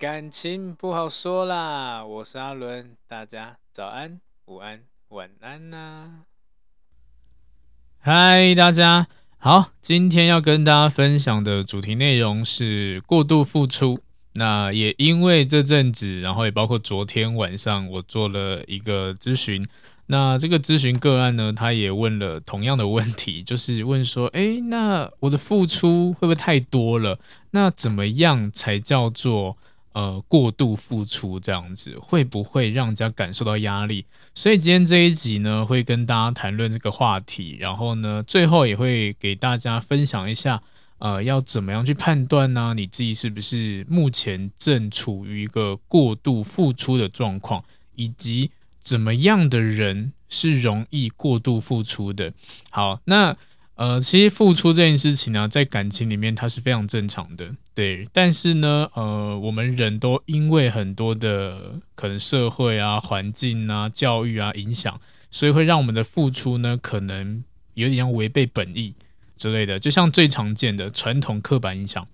[0.00, 4.80] 感情不好说啦，我是阿伦，大家早安、午安、
[5.10, 6.22] 晚安呐、
[7.98, 14.00] 嗨，大家好，今天要跟大家分享的主题内容是过度付出。
[14.32, 19.68] 那也因为这阵子，然后也包括昨天晚上，我做了一个咨询。
[20.06, 27.20] 那这个咨询个案呢，他也问了同样的问题，就是问说：诶，那我的付出会不会太多了？
[27.50, 29.58] 那怎么样才叫做
[29.92, 31.40] 呃过度付出？
[31.40, 34.04] 这样子会不会让人家感受到压力？
[34.34, 40.62] 所以今天这一集呢，会跟大家谈论这个话题，然后呢，最后也会给大家分享一下，
[40.98, 42.74] 呃，要怎么样去判断呢？
[42.76, 47.64] 你自己是不是目前正处于一个过度付出的状况，
[47.96, 48.50] 以及
[48.82, 52.32] 怎么样的人是容易过度付出的？
[52.70, 53.36] 好，那
[53.80, 58.06] 呃，其实付出这件事情呢，在感情里面它是非常正常的，对。
[58.12, 65.00] 但是呢，呃，我们人都因为很多的可能社会啊、环境啊、教育啊影响，
[65.30, 68.92] 所以会让我们的付出呢，可能有点像违背本意
[69.38, 69.78] 之类的。
[69.78, 72.06] 就像最常见的传统刻板印象，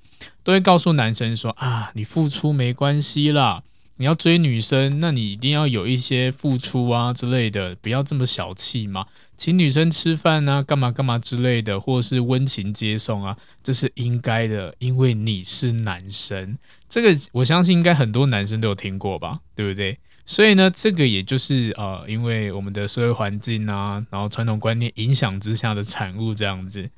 [0.45, 3.65] 都会告诉男生说啊，你付出没关系啦。
[3.99, 9.07] 你要追女生，那你一定要有一些付出啊之类的，不要这么小气嘛。
[9.39, 16.59] 请女生吃饭啊，干嘛干嘛之类的，或是温情接送啊，这是应该的，因为你是男生。
[16.89, 19.99] 这个我相信应该很多男生都有听过吧，对不对？
[20.27, 26.91] 所以呢，这个也就是呃，因为我们的社会环境啊，然后传统观念影响之下的产物这样子。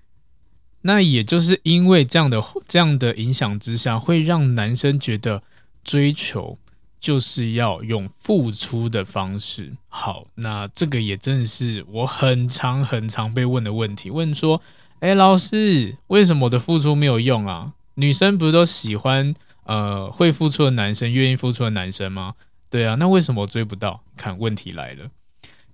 [0.82, 5.42] 那也就是因为这样的这样的影响之下，会让男生觉得
[5.84, 6.59] 追求。
[7.00, 9.72] 就是要用付出的方式。
[9.88, 14.10] 好，那这个也真的是我很常很常被问的问题。
[14.10, 14.60] 问说，
[15.00, 17.72] 哎，老师，为什么我的付出没有用啊？
[17.94, 22.34] 女生不是都喜欢呃会付出的男生，愿意付出的男生吗？
[22.69, 24.03] 对啊，那为什么我追不到？
[24.16, 25.10] 看问题来了，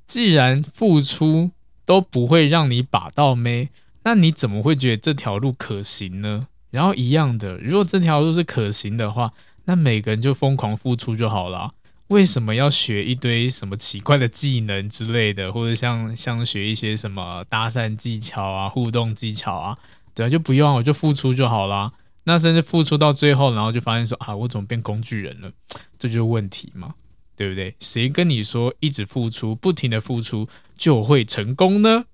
[0.07, 1.51] 既然付出
[1.85, 3.71] 都不会让你把到妹，
[4.05, 6.47] 那你怎么会觉得这条路可行呢？
[6.71, 9.33] 然后一样的，如果这条路是可行的话。
[9.65, 11.73] 那每个人就疯狂付出就好了，
[12.09, 19.79] 为什么要学一堆什么奇怪的技能之类的，或者像像学一些什么搭讪技巧啊、互动技巧啊？
[20.15, 21.93] 对啊，就不用，我就付出就好了。
[22.25, 25.51] 那甚至付出到最后，然后就发现说啊，我怎么变工具人了？
[25.99, 26.95] 这就是问题嘛，
[27.37, 27.75] 对不对？
[27.81, 32.05] 谁跟你说一直付出、不停的付出就会成功呢？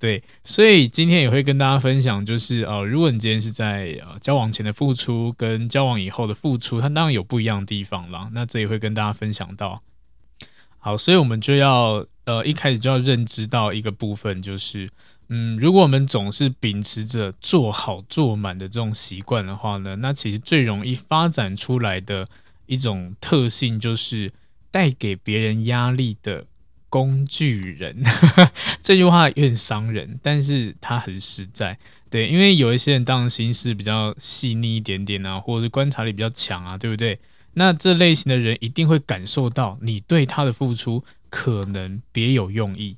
[0.00, 8.30] 对，所以今天也会跟大家分享，就是呃，如果你今天是在呃交往前的付出跟交往以后的付出，它当然有不一样的地方啦。
[8.32, 9.82] 那这也会跟大家分享到。
[10.78, 14.88] 好，所以我们就要呃一开始就要认知到一个部分，就是
[15.28, 22.26] 嗯，如果我们总是秉持着做好做满的这种习惯的话呢，那其实最容易发展出来的
[22.64, 24.32] 一种特性，就是
[24.70, 26.46] 带给别人压力的。
[26.90, 28.02] 工具人
[28.82, 31.78] 这句话有点伤人，但是他很实在。
[32.10, 37.18] 对，因为有一些人当然心思比较细腻一点点啊，或者是观察力比较强啊，对不对？
[37.54, 42.96] 那这类型的人一定会感受到你对他的付出可能别有用意。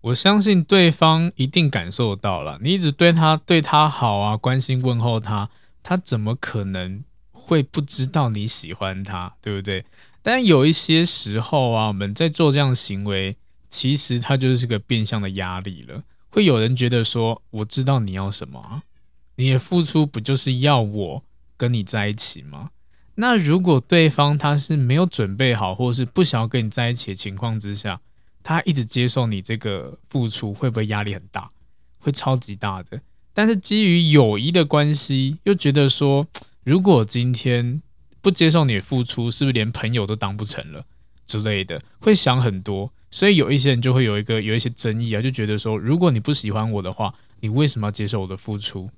[0.00, 5.48] 我相信对方一定感受到了，你一直对他对他好啊，关心问候他，
[5.82, 7.02] 他怎么可能
[7.32, 9.84] 会不知道你喜欢他，对不对？
[10.26, 13.36] 但有一些时候啊，我们在做这样的行为，
[13.68, 16.02] 其实它就是个变相的压力了。
[16.30, 18.84] 会有人觉得说：“我知道你要什么，
[19.36, 21.22] 你的付出不就是要我
[21.58, 22.70] 跟你在一起吗？”
[23.16, 28.00] 那如果对方他是没有准备好，或者是不想要跟你在一起的情况之下，
[28.42, 31.50] 他一直接受你这个付出，会不会压力很大？
[31.98, 32.98] 会超级大的。
[33.34, 36.26] 但是基于友谊的关系，又觉得说，
[36.64, 37.82] 如果今天。
[38.24, 40.82] 不接受你的付出，是不是连朋友都当不成了
[41.26, 41.82] 之类的？
[42.00, 48.88] 会想很多，所以有一些人就会有一个有一些争议啊，就觉得说，如果你不喜欢我的话，你为什么要接受我的付出？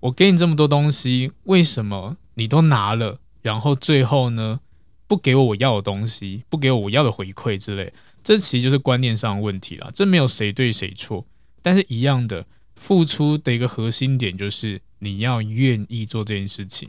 [0.00, 4.60] 我给你这么多东西，为什么你都拿了，然后最后呢，
[5.06, 7.92] 不给我我要的东西，不给我我要的回馈之类？
[8.24, 11.26] 这其实就是观念上的问题啦，这没有谁对谁错，
[11.60, 16.88] 但是一样的，付出的一个核心点就是你要愿意做这件事情。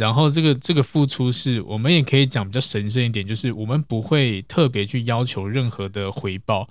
[0.00, 6.66] 然后这个这个付出是我们也可以讲比较神圣一点，就是我们不会特别去要求任何的回报，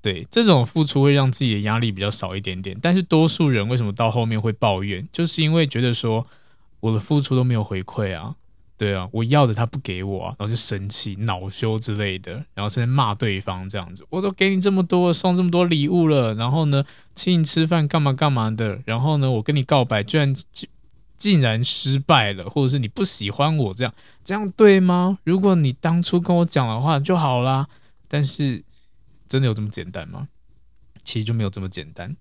[0.00, 2.78] 对，这种付出会让自己的压力比较少一点点。
[2.80, 6.24] 但是多数人为什么到后面会抱怨，就是因为觉得说
[6.78, 8.36] 我的付出都没有回馈啊，
[8.78, 14.06] 对啊，我要的他不给我啊，然后就生气、恼羞之类的，然后甚至骂对方这样子。
[14.10, 16.84] 我都给你这么多，送这么多礼物了，然后呢，
[17.16, 20.32] 请你吃饭干嘛干嘛的，然后呢，我跟你告白居然
[21.24, 25.18] 竟然失败了，或者是你不喜欢我这样，这样对吗？
[25.24, 27.66] 如果你当初跟我讲的话就好啦。
[28.06, 28.62] 但是
[29.26, 30.28] 真的有这么简单吗？
[31.02, 32.14] 其实就没有这么简单。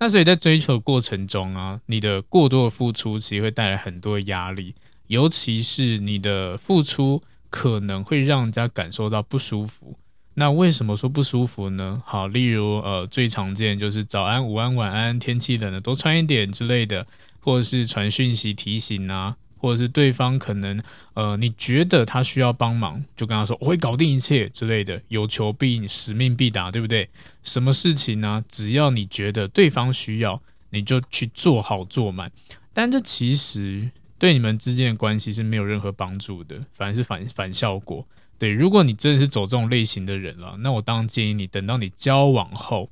[0.00, 4.74] 那所以在追求过程中啊，你的过多的付出其实会带来很多压力，
[5.06, 9.96] 尤其是你的付出可能会让人家感受到不舒服。
[10.34, 12.02] 那为什么说不舒服呢？
[12.04, 17.06] 好，例如呃，最常见就是早安、午安、晚安，天气冷了多穿一点之类的，
[17.40, 20.82] 或者是传讯息提醒啊，或者是对方可能
[21.14, 27.08] 呃，你觉得他需要帮忙，就跟他说我会搞定一切之类的，有求必应，使命必达，对不对？
[27.42, 28.44] 什么事情呢？
[28.48, 30.40] 只要你觉得对方需要，
[30.70, 32.30] 你就去做好做满，
[32.72, 38.06] 但这其实对你们之间的关系是没有任何帮助的，反而是反反效果。
[38.38, 42.88] 对，如果你真的是走这种类型的人了，那我当然建议你等到你交往后，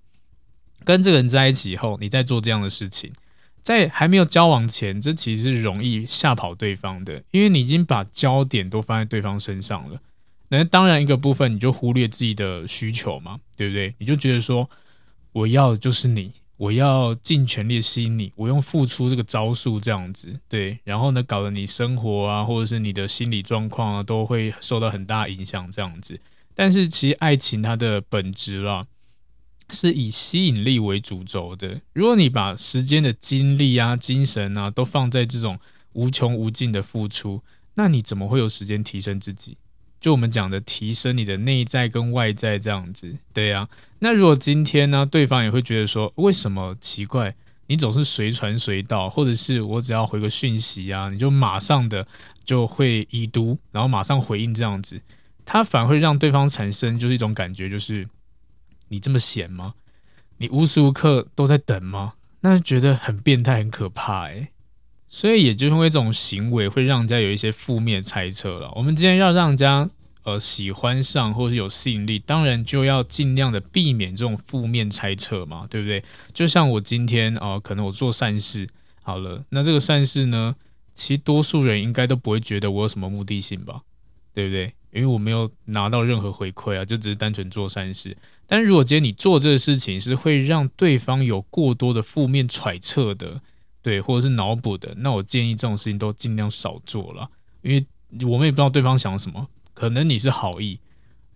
[0.85, 3.13] 跟这个人在一起以后，你再做这样的事情。
[3.67, 10.01] 在还没有交往前，这其实是容易吓跑对方的，因为你已经把焦点都放在对方身上了。
[10.51, 13.93] 那当然一个部分你就忽略自己的需求嘛，对不对？
[13.99, 14.71] 你就觉得说，
[15.33, 16.33] 我要的就是你。
[16.59, 26.19] 我要尽全力吸引你，我用付出这个招数这样子，对，然后呢，搞得你生活啊，或者是你的心理状况啊，都会受到很大影响这样子。
[26.55, 28.87] 但是其实爱情它的本质啦，
[29.71, 31.81] 是以吸引力为主轴的。
[31.93, 35.59] 如果你把时间的精力啊、精神啊，都放在这种
[35.93, 37.43] 无穷无尽的付出，
[37.75, 39.57] 那你怎么会有时间提升自己？
[39.99, 43.69] 就我们讲的提升你的内在跟外在这样子，对呀、啊。
[43.99, 47.35] 那如果今天呢，对方也会觉得说，为什么奇怪，
[47.67, 52.07] 你总是随传随到，或者是我只要回个讯息啊，你就马上的
[52.45, 55.01] 就会已读，然后马上回应这样子，
[55.45, 58.07] 他反而会让对方产生就是一种感觉，就是
[58.89, 59.75] 你这么闲吗？
[60.39, 62.15] 你无时无刻都在等吗？
[62.41, 64.49] 那觉得很变态，很可怕诶。
[65.09, 68.71] 所以也就是因为这种行为会让人家有一些负面猜测了。
[68.75, 69.89] 我们今天要让人家
[70.25, 76.05] 呃喜欢上或是有吸引力，当然就要尽量的避免这种负面猜测嘛，对不对？
[76.35, 78.69] 就像我今天哦、呃，可能我做善事
[79.03, 80.57] 好了，那这个善事呢，
[80.93, 83.83] 其实多数人应该都不会觉得我有什么目的性吧，
[84.35, 84.75] 对不对？
[84.93, 88.17] 因为我没有拿到任何回馈啊，就只是单纯做善事。
[88.47, 93.41] 但如果今天你做这个事情是会让对方有过多的负面揣测的。
[93.83, 97.31] 对，或者是脑补的，那我建议这种事情都尽量少做了，
[97.63, 100.81] 因为我们也不知道对方想什么，可能你是好意，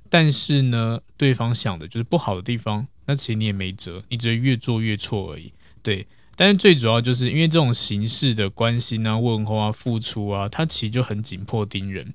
[0.08, 5.52] 但是呢，对方想的就是不好的地方，那其实你也没辙，你只会越做越错而已。
[5.80, 6.04] 对，
[6.34, 12.12] 但是最主要就是因为这种形式的关心啊、问候啊、付出啊，它其实就很紧迫盯人，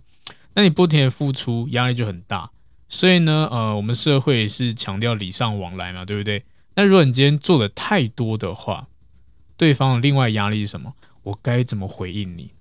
[0.56, 2.50] 那你不停的付出，压力就很大，
[2.90, 6.44] 所以呢，呃，我们社会是强调礼尚往来嘛，对不对？
[6.76, 8.88] 那如果你今天做的太多的话，
[9.58, 10.94] 对方的另外压力是什么？
[11.24, 12.52] 我该怎么回应你？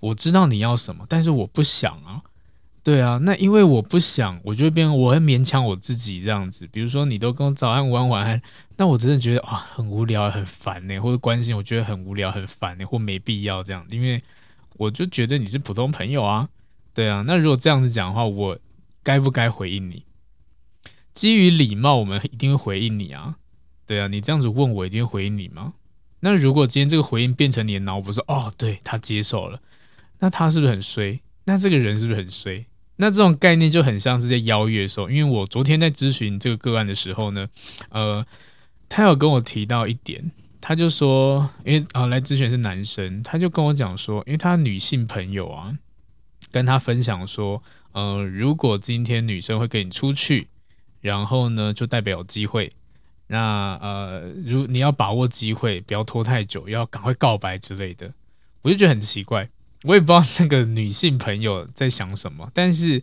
[0.00, 2.22] 我知道你要什么，但是我不想啊。
[2.82, 6.66] 对啊，那因为我不想，我就会变我会勉强我自己这样子。
[6.68, 8.40] 比如说，你都跟我早安、午安、晚安，
[8.78, 13.86] 那我真的觉得啊，很无聊、很烦呢，或者关心我觉得很无聊、很烦呢，或没必要这样。
[13.90, 14.22] 因为
[14.78, 16.48] 我就觉得你是普通朋友啊。
[16.92, 18.58] 对啊，那如果这样子讲的话，我
[19.02, 20.04] 该不该回应你？
[21.14, 23.36] 基于礼貌，我们一定会回应你啊。
[23.86, 25.74] 对啊，你这样子问我，一定会回应你吗？
[26.20, 29.60] 那如果今天这个回应变成你的脑补，说哦，对，他接受了，
[30.18, 31.20] 那他是不是很衰？
[31.44, 32.66] 那这个人是不是很衰？
[32.96, 37.48] 那这种概念就很像是在邀约的时候，因为我昨天在咨询这个个案的时候呢，
[37.88, 38.24] 呃，
[38.88, 40.30] 他有跟我提到一点，
[40.60, 45.74] 他就说，因为啊、呃、来咨询是男生，他就跟我讲说，因为他女性朋友啊，
[46.50, 50.48] 跟他分享说，呃，如果今天女生会跟你出去，
[51.00, 52.70] 然后呢，就代表有机会。
[53.28, 58.12] 那呃，如你要把握机会，不要拖太久，要赶快告白之类的，
[58.62, 59.48] 我就觉得很奇怪，
[59.84, 62.50] 我也不知道这个女性朋友在想什么。
[62.52, 63.02] 但是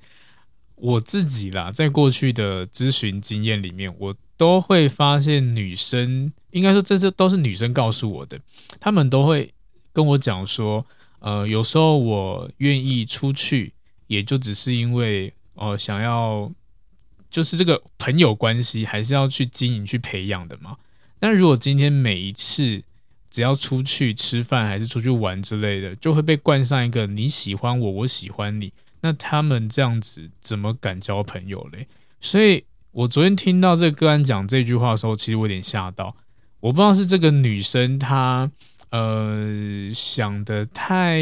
[0.75, 8.38] 我自己啦，在过去的咨询经验里面，我都会发现女生，应该说这些都是女生告诉我的，
[8.82, 9.54] 她们都会
[9.94, 10.86] 跟我讲说，
[11.27, 13.74] 呃，有时候我愿意出去，
[14.07, 16.50] 也就只是因为呃想要。
[17.29, 20.77] 就是这个朋友关系还是要去经营、去培养的嘛。
[21.19, 22.81] 但如果今天每一次
[23.29, 31.88] 只要出去吃饭还是出去玩之类的，就会被冠上一个你喜欢我，我喜欢你，那他们这样子怎么敢交朋友嘞？
[32.22, 36.15] 所以我昨天听到这个个案讲这句话的时候，其实我有点吓到。
[36.62, 38.50] 我不知道是这个女生她
[38.89, 41.20] 呃想得太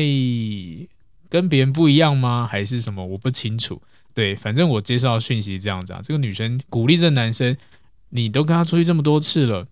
[1.29, 2.47] 跟别人不一样吗？
[2.49, 3.05] 还是什么？
[3.05, 3.81] 我不清楚。
[4.13, 7.57] 对，反正我介绍讯息这样子啊，这个女生鼓励这男生，
[8.09, 9.67] 你都跟他出去这么多次了，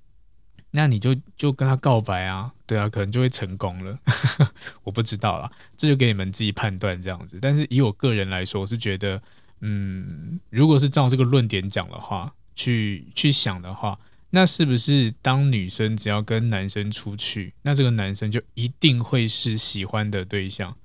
[0.72, 3.98] 那你就就跟他告白啊，对啊，可能就会成功了。
[4.84, 7.40] 我不知道啦，这就给你们自己判断这样子。
[7.42, 9.22] 但是以我个人来说，我是觉得，
[9.62, 13.98] 嗯，如果是照这个论点讲的话，去去想的话，
[14.36, 20.76] 那是不是当女生只要跟男生出去，那这个男生就一定会是喜欢的对象？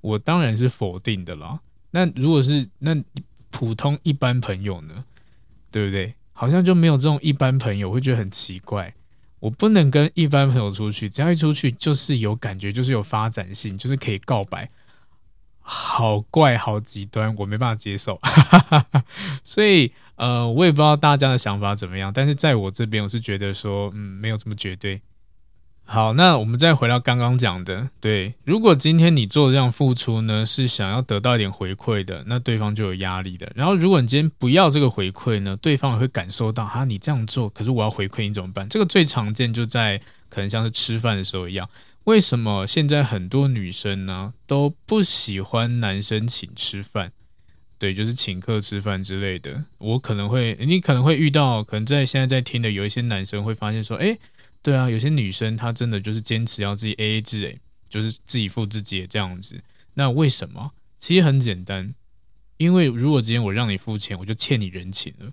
[0.00, 1.60] 我当然是否定的啦。
[1.92, 3.00] 那如果是那
[3.50, 5.04] 普通一般朋友呢？
[5.70, 6.14] 对不对？
[6.32, 8.92] 好像就没有这种一般朋友，会觉得很奇怪。
[9.38, 14.68] 我不能跟一般朋友出去，只要一出去就是有感觉，就是有发展性，就是可以告白，
[15.68, 18.20] 好怪，好极端，我没办法接受。
[19.42, 25.02] 所以，呃，我也不知道大家的想法怎么样，但是在我这边，我是觉得说，嗯，没有这么绝对。
[25.88, 33.50] 好，那我们再回到刚刚讲的，对，如果今天你做这样付出呢，是想要得到一点回馈的，那对方就有压力的。
[33.54, 38.68] 然后，如果你今天不要这个回馈呢，对方也会感受到，哈，你这样做，可是我要回馈你怎么办？
[38.68, 41.70] 这个最常见就在可能像是吃饭的时候一样。
[42.02, 47.12] 为什么现在很多女生呢都不喜欢男生请吃饭？
[47.78, 49.64] 对，就是请客吃饭之类的。
[49.78, 54.18] 我可能会，你可能会遇到，可能在现在在听的有一些男生会发现说，诶。
[54.66, 59.62] 对啊，有些女生她真的就是坚持要自己 AA 制，诶，就是自己付自己这样子。
[59.94, 60.72] 那为什么？
[60.98, 61.94] 其实很简单，
[62.56, 65.30] 因为如果今天我让你付钱，我就欠你人情了。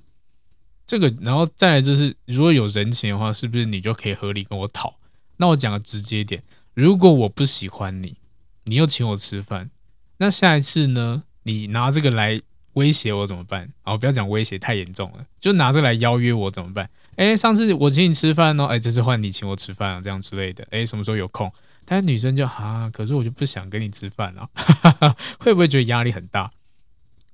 [0.86, 5.00] 这个，然后再来就是，如果有人情的话，是不是你就可以合理跟我讨？
[5.38, 6.44] 那我讲的直接点，
[6.76, 8.18] 如果我不喜欢你，
[8.66, 9.72] 你又请我吃饭，
[10.18, 12.40] 那下一次呢，你拿这个来。
[12.74, 13.70] 威胁我怎么办？
[13.84, 15.26] 哦，不要讲威胁，太严重了。
[15.40, 16.90] 就拿着来邀约我怎么办？
[17.16, 20.68] 哎，上次我请你吃饭哦，哎，这次换你请我吃饭啊，这样之类的。
[20.72, 21.52] 哎，什么时候有空？
[21.86, 24.48] 但是女生就啊，可是我就不想跟你吃饭啊，
[25.40, 26.52] 会不会觉得压力很大？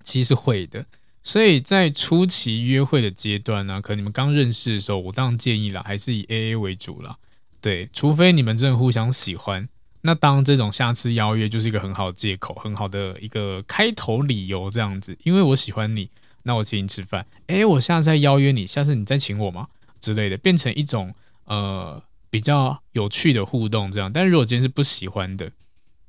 [0.03, 0.85] 其实会的。
[1.21, 7.17] 所以在初期约会的阶段呢，可能你们刚认识的时候，我当然建议啦，还是以 AA 为主啦。
[7.61, 9.67] 对，除非你们真的互相喜欢。
[10.01, 16.09] 那当这种下次邀约就是一个很好的借口，很好的一个开头理由，这样子，因为我喜欢你，
[16.43, 19.67] 那我请你吃饭，诶，我下次再邀约你，下次你再请我吗？
[19.99, 21.13] 之类的，变成一种
[21.43, 24.11] 呃比较有趣的互动，这样。
[24.13, 25.51] 但是如果今天是不喜欢的，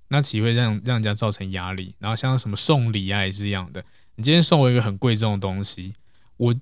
[0.09, 1.94] 那岂会让让人家造成压力？
[1.99, 3.85] 然后像什么送礼啊，也是一样的。
[4.14, 5.94] 你今天送我一个很贵重的东西，
[6.37, 6.54] 我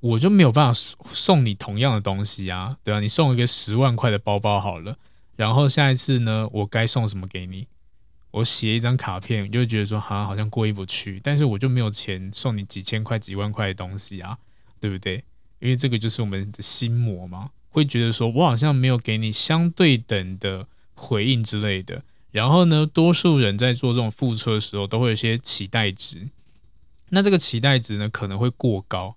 [0.00, 4.96] 我就没有办法 送你同样的东西啊，对啊，你送一个十万块的包包好了。
[5.36, 7.68] 然后下一次呢，我该送什么给你？
[8.32, 11.20] 我写一张卡片，就会觉得说，哈，好像过意不去。
[11.22, 14.36] 但是我就没有钱送你几千块、几万块的东西啊，
[14.80, 15.24] 对不对？
[15.58, 22.02] 因为这个就是我们的心魔嘛，会觉得说我好像没有给你相对等的回应之类的。
[22.30, 26.28] 然后呢，多数人在做这种付出的时候，都会有一些期待值。
[27.08, 29.16] 那这个期待值呢，可能会过高。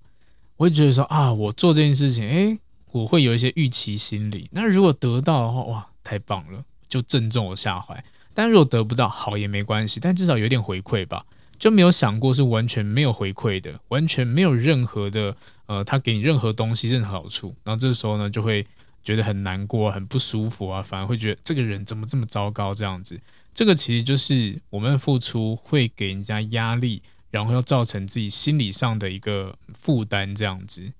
[0.55, 2.59] 我会觉得说啊，我做这件事情，诶，
[2.93, 4.47] 我会有一些预期心理。
[4.53, 5.88] 那如果得到的话，哇！
[6.03, 8.03] 太棒了，就正中我下怀。
[8.33, 11.25] 但如果得不到，好也没关系，但至少有点回馈吧。
[11.57, 17.53] 就没有想过是完全没有回馈的，完全没有任何的呃，他给你任何东西、任何好处。
[17.65, 18.65] 然后这个时候呢，就会
[19.03, 23.19] 觉得很难过、很不舒服啊，反而会觉得这个人怎么这么糟糕这样子。
[23.53, 30.93] 这个其实就是我们的付出会给人家压力，然后要造成自己心理上的一个负担这样子。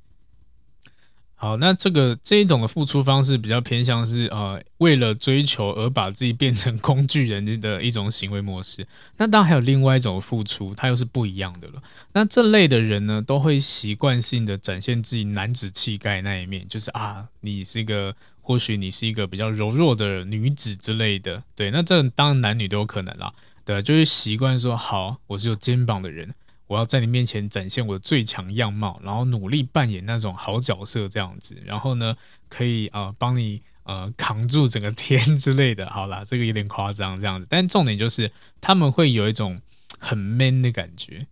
[1.41, 8.85] 好，那这个这一种的付出方式比较偏向是呃，为了追求而把自己变成工具人的一种行为模式。
[9.15, 11.81] 那当然还有另外一种付出，它又是不一样的了。
[12.11, 21.41] 那这类的人呢，都会习惯性的展现自己男子气概那一面，就是啊，你是一个，或许你是一个比较柔弱的女子之类的。
[21.55, 23.31] 对，那这当然男女都有可能啦。
[23.63, 26.35] 对，就是习惯说好，我是有肩膀的人。
[26.69, 32.15] 我要在你面前展现我的最强样貌，然后努力扮演那种好角色这样子，然后呢，
[32.47, 35.89] 可以啊帮你呃扛住整个天之类的。
[35.89, 39.59] 好啦，这个有点夸张这样子，但重点就是他们会有一种
[39.99, 41.25] 很 man 的感觉。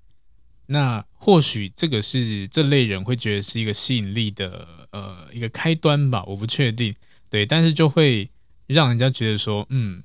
[0.66, 6.96] 那或许这个是这类人会觉得是一个吸引力的呃一个开端吧，我不确定。
[7.30, 8.28] 对，但是就会
[8.66, 10.02] 让人家觉得说，嗯，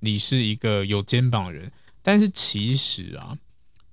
[0.00, 1.72] 你是一个有肩膀的人。
[2.02, 3.38] 但是其实啊。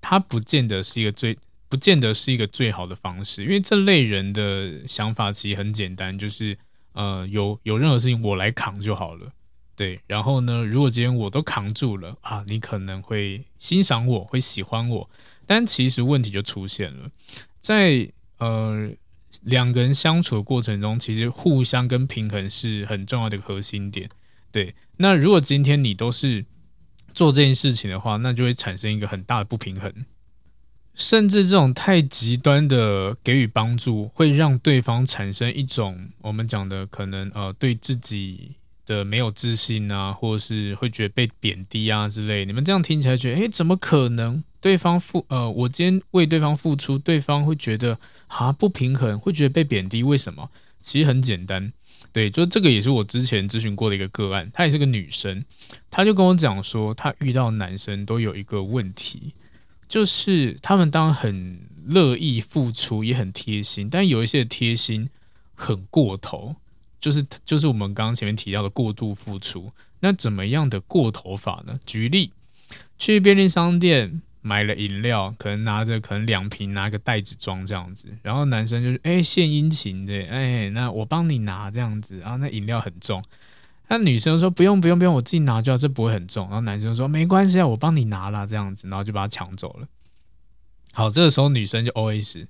[0.01, 1.38] 他不见得是一个最，
[1.70, 6.58] 不见得是一个最好的方式，因为这类人的想法其实很简单，就是
[6.93, 9.31] 呃，有有任何事情我来扛就好了，
[9.75, 10.01] 对。
[10.08, 15.10] 然后呢，如果今天我都扛住了啊，你可能会欣赏我，会喜欢我。
[15.46, 17.10] 但其实问题就出现了，
[17.60, 18.89] 在呃
[19.43, 24.10] 两个人相处的过程中，其实互相跟平衡是很重要的核心点，
[24.51, 24.74] 对。
[24.98, 26.46] 那如果今天你都是。
[27.13, 29.93] 做这件事情的话，那就会产生一个很大的不平衡。
[30.93, 38.51] 甚至这种太极端的给予帮助，会让对方产生一种我们讲的可能呃对自己
[38.85, 42.45] 的没有自信啊，或是会觉得被贬低啊之类。
[42.45, 44.43] 你们这样听起来觉得，诶，怎么可能？
[44.59, 50.03] 对方付呃，我今天为对方付出，对方会觉得啊不平衡，会觉得被贬低。
[50.03, 50.51] 为什么？
[50.81, 51.71] 其实很简单，
[52.13, 55.43] 对，就这个也是我之前咨询过的一个个案，她也是个女生，
[55.89, 59.34] 她就跟我讲说，她遇到男生都有一个问题。
[59.88, 65.10] 就是他们当很乐意付出，也很贴心，但有一些贴心
[65.53, 66.55] 很过头，
[66.98, 69.74] 就是就是我们刚刚前面提到的过度付出。
[70.00, 71.77] 那怎么样的过头法呢？
[71.86, 72.31] 举例，
[72.98, 83.24] 去便利商店买了饮料，可能拿着可能两瓶，拿个袋子装这样子，然后男生就是哎献殷勤的，哎那我帮你拿这样子，然后那饮料很重。
[83.88, 86.45] 那女生说不用不用不用，我自己拿就好，这不会很重。
[86.48, 89.88] 然后男生说没关系啊，我帮你拿啦，这样子，然后就把他抢走了。
[90.93, 92.45] 好，这个时候女生就 OS，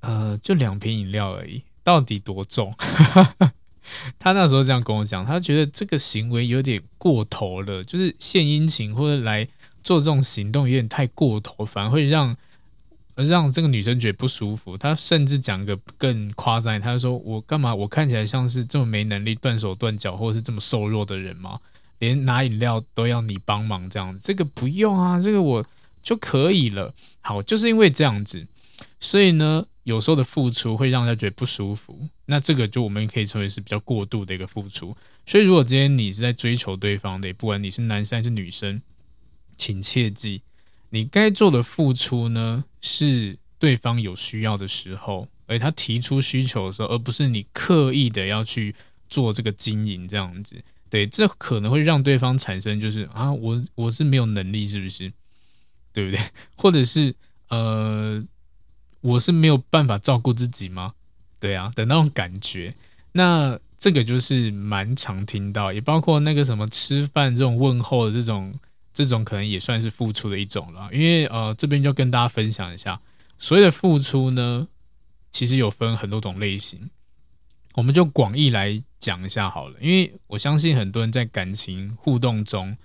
[0.00, 2.74] 呃，就两瓶饮料而已，到底多重？
[4.18, 9.48] 他那时候这样跟我讲，他觉得这个行为有点过头了，就是献殷勤或者来
[9.84, 12.36] 做这种行动有点太过头，反而会让。
[13.16, 17.72] 让这个女生觉得不舒服，她甚至讲个更夸张，她说：“我干嘛？
[17.72, 21.60] 我看起来像是这么没能力、断手断脚，或者是这么瘦弱的人吗？
[22.00, 24.20] 连拿饮料都要你帮忙这样子？
[24.20, 25.64] 这个不用啊，这个我
[26.02, 26.92] 就可以了。
[27.20, 28.44] 好，就是因为这样子，
[28.98, 31.96] 所以呢，有时候的付出会让人家觉得不舒服。
[32.26, 34.96] 那这个就我们可以称为是比较过度的一个付出。
[35.24, 38.82] 所以，如果今天你是在追求对方的，不管你是男生还是女生，
[39.56, 40.42] 请切记。”
[40.90, 48.72] 你该做的付出呢，是对方有需要的时候，而他提出需求的时候，而不是你刻意的要去
[49.08, 50.62] 做这个经营这样子。
[50.88, 55.12] 对，这可能会让对方产生就是啊，我我是没有能力，是不是？
[55.92, 56.24] 对不对？
[56.56, 57.12] 或者是
[57.48, 58.24] 呃，
[59.00, 60.94] 我是没有办法照顾自己吗？
[61.40, 62.72] 对啊的那种感觉。
[63.10, 68.54] 那这个就是蛮常听到，也包括那个什么吃饭这种问候的这种。
[68.94, 73.00] 这种可能也算是付出的一种了，因为呃，这边就跟大家分享一下，
[73.38, 74.68] 所谓的付出呢，
[75.32, 76.88] 其实有分很多种类型，
[77.74, 79.76] 我们就广义来讲一下好了。
[79.80, 82.76] 因为我相信很多人在感情互动中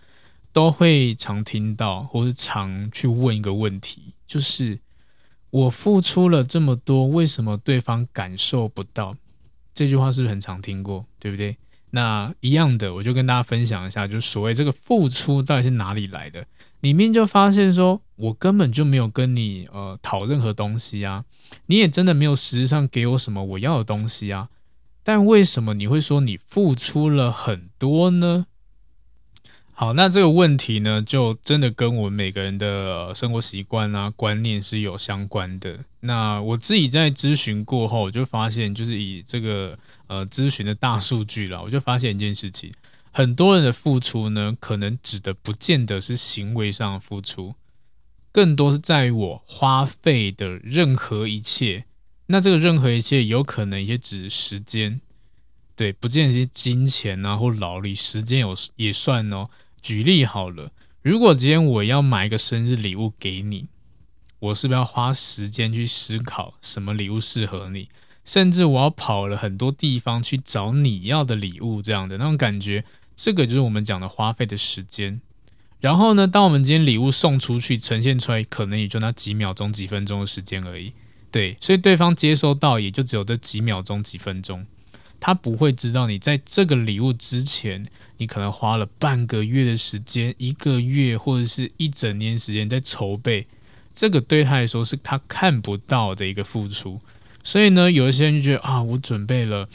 [0.52, 4.80] 都会常听到，或是常去问一个问题，就是
[5.52, 9.16] 我付出了这么多，为什么对方感受不到？
[9.76, 11.06] 这句话是不是很常听过？
[11.20, 11.56] 对不对？
[11.92, 16.46] 那一样的，我就跟大家分享一下，就是所谓这个付出到底是哪里来的？
[16.82, 21.26] 里面就发现说，我根本就没有跟你呃讨任何东西啊，
[21.66, 24.50] 你也真的没有实质上给我什么我要的东西啊，
[25.04, 28.46] 但为什么你会说你付出了很多呢？
[29.80, 35.86] 好，那这个问题呢，就真的跟我们每个人的生活习惯啊、观念是有相关的。
[36.02, 42.74] 那我自己在咨询过后，我就发现，就是以这个呃咨询的大数据啦，我就发现一件事情：
[43.14, 47.56] 很多人的付出呢，可能指的不见得是行为上的付出，
[48.34, 51.86] 更多是在于我花费的任何一切。
[52.26, 55.00] 那这个任何一切，有可能也指时间，
[55.78, 59.50] 对，不见得是金钱啊或劳力，时间有也算哦。
[59.82, 63.68] 举例好了，如果今天我要买一个生日礼物给你，
[64.40, 67.90] 我是不是要花时间去思考什么礼物适合你？
[68.26, 72.84] 甚至我要跑了很多地方去找你要的礼物，这样的那种感觉，
[73.16, 75.20] 这个就是我们讲的花费的时间。
[75.80, 80.94] 然后呢，当我们今天礼物送出去，呈现出来，可能也就那几秒钟、几分钟的时间而已。
[81.32, 84.66] 对，所以对方接收到也就只有这几秒钟、几分钟。
[85.20, 87.86] 他不会知道你在这个礼物之前，
[88.18, 93.48] 你可能花了半个月的时间、一个月或者是一整年时间在筹备。
[93.94, 97.02] 这个对他来说是他看不到的一个付出。
[97.44, 99.68] 所以呢，有一些人就觉得啊，我准备了，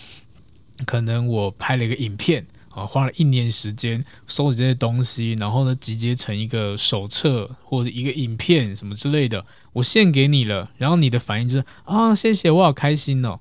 [0.86, 10.70] 可能我拍了一个影片啊，花了一年时间收集这些东西，然后呢，集结成一个手册或者一个影片什么之类的，我献给你了。
[10.76, 13.40] 然后你的反应就是啊，谢谢，我好开心哦。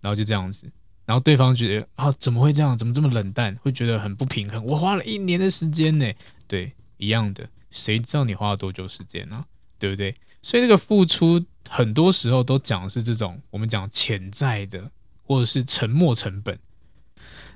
[0.00, 0.70] 然后就这样子。
[1.06, 2.76] 然后对方觉得啊，怎么会这样？
[2.76, 3.56] 怎么这么冷淡？
[3.62, 4.62] 会觉得很不平衡。
[4.66, 6.12] 我花了一年的时间呢，
[6.46, 9.44] 对，一样的，谁知道你花了多久时间呢？
[9.78, 10.14] 对不对？
[10.42, 14.90] 所以这个付出很多时候都讲的是这种我们讲潜在的，
[15.22, 16.58] 或者是沉没成本。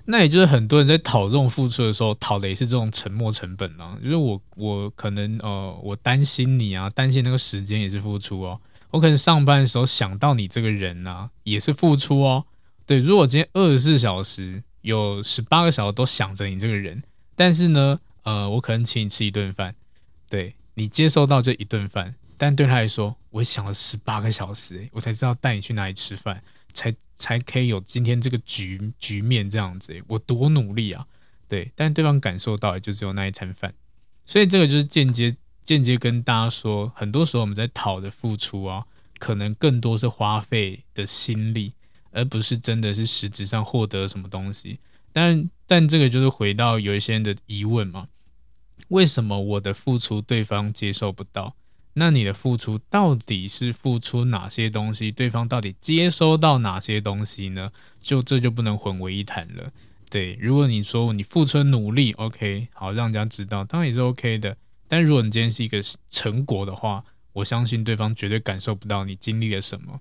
[0.06, 3.96] 那也就是很多人在讨这种付出的时候，讨的也是这种沉没成本啊。
[4.02, 8.60] 就是我我可能呃，我担心你啊，担心那个时间也是付出哦。
[8.90, 12.44] 我可能上班的时候想到你这个人啊，也是付出哦。
[12.90, 17.05] 对，如果今天二十四小时有十八个小时都想着你这个人，
[17.37, 19.76] 但是呢，呃，我可能请你吃一顿饭，
[20.29, 31.07] 对，你接受到这一顿饭，但对他来说，我想了十八个小时，我才知道带你去哪里吃饭，才才可以有今天这个局局面这样子，我多努力啊！
[31.46, 33.72] 对，但对方感受到也就只有那一餐饭，
[34.26, 38.85] 所以这个就是间接间接跟大家说，很多时候我们在讨的付出啊，
[39.20, 41.74] 可能更多是花费的心力，
[42.11, 44.79] 而不是真的是实质上获得什么东西。
[45.12, 48.09] 但但这个就是回到有一些人的疑问嘛，
[48.88, 51.55] 为什么我的付出对方接受不到？
[51.94, 55.11] 那你的付出到底是付出哪些东西？
[55.11, 57.70] 对方到底接收到哪些东西呢？
[58.01, 59.73] 就这就不能混为一谈了。
[60.09, 64.57] 对，如果你说你付出努力，OK，好，让人家知道，当然也是 OK 的。
[64.87, 70.01] 但如果你今天是一个成果的话，我相信对方绝对感受不到你经历了什么。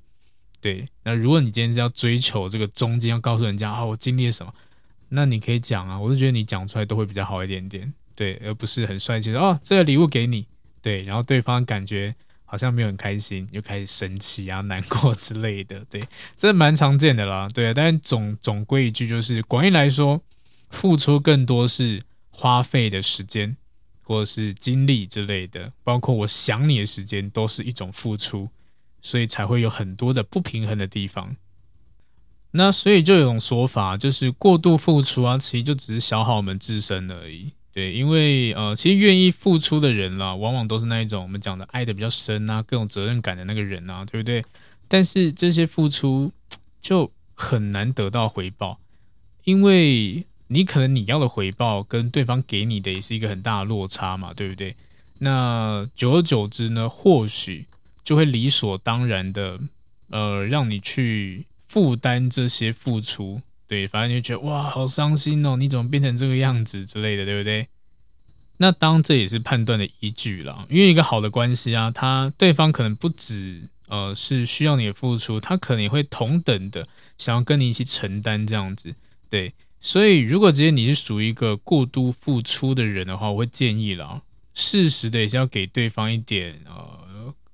[0.61, 4.53] 对，那如果你今天是要追求这个中间，要告诉人家啊，我经历了什么，
[5.09, 10.45] 那你可以讲啊，我是觉得你讲出来都会比较好一点点，对，而不是很帅气的哦，这个礼物给你。
[10.81, 15.85] 对，然后对方感觉好像没有很开心，又开始生气啊、 难过之类的。
[15.89, 16.01] 对，
[16.37, 17.49] 这蛮常见的啦。
[17.53, 20.21] 对啊，但总总归一句就是，广义来说，
[20.69, 23.57] 付出更多是花费的时间
[24.03, 28.49] 或者是精力之类的，包括我想你的时间都是一种付出，
[29.01, 31.35] 所以才会有很多的不平衡的地方。
[32.51, 37.51] 那所以就有种说法，就是过度付出啊，其实就只是消耗我们自身而已。
[37.71, 44.43] 对，因为呃，其实愿意付出的人啦，往往都是那一种我们讲的爱的比较深啊，更有责任感的那个人啊，对不对？
[44.87, 46.31] 但是这些付出
[46.81, 48.79] 就很难得到回报，
[49.43, 54.75] 因为你可能你要的回报跟对方给你的也是一个很大的落差嘛，对不对？
[55.19, 57.67] 那久而久之呢，或许
[58.09, 59.59] 就会理所当然的
[60.09, 63.39] 呃，让你去负担这些付出。
[63.67, 65.55] 对，反正就觉得哇，好伤心哦！
[65.55, 67.67] 你怎么变成这个样子之类的，对不对？
[68.57, 70.65] 那当这也是判断的依据了。
[70.71, 76.87] 因为一个好的关系啊，他对方可能不止呃是需要你的付出，他可能也会同等的
[77.19, 78.95] 想要跟你一起承担这样子。
[79.29, 84.23] 对，所以如果今天你是属于一个过度付出的人的话，我会建议了，
[84.55, 87.07] 适时的也是要给对方一点呃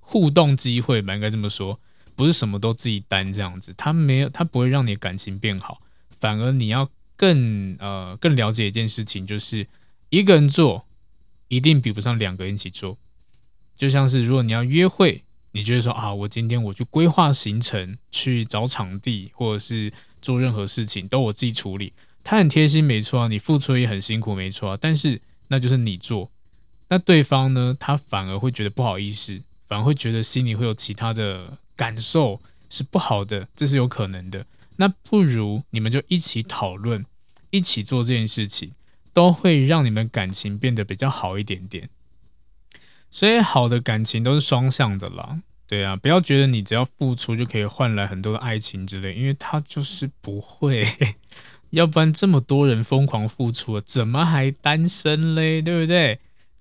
[0.08, 1.80] 互动机会吧，应该这么说，
[2.16, 5.82] 不是什么都自己担这样子，他没有，他不会让你感情变好。
[6.20, 9.68] 反而你要更呃更了解一件事情，就是
[10.10, 10.86] 一个人做
[11.48, 12.98] 一定比不上两个人一起做。
[13.76, 19.92] 就像是如果你要约会，你觉得说啊，我今天我去规划行程、去找场地，或者是
[20.22, 21.92] 做任何事情都我自己处理，
[22.24, 26.32] 他很贴心没错啊，你付出也很辛苦没错啊，但是那就是你做，
[26.88, 34.46] 那对方呢，他反而会觉得不好意思，反而会觉得心里会有其他的感受是不好的，这是有可能的。
[34.78, 37.06] 那不如你们就一起讨论，
[37.50, 38.72] 一起做这件事情，
[39.14, 41.90] 都会让你们感情变得比较好一点点。
[43.10, 50.86] 所以好的感情都是双向的啦，对啊，不要觉得你只要付出就可以换来很多的爱情之类，因为他就是不会，
[51.72, 55.62] 要不然这么多人疯狂付出了，怎么还单身嘞？
[55.62, 56.20] 对不对？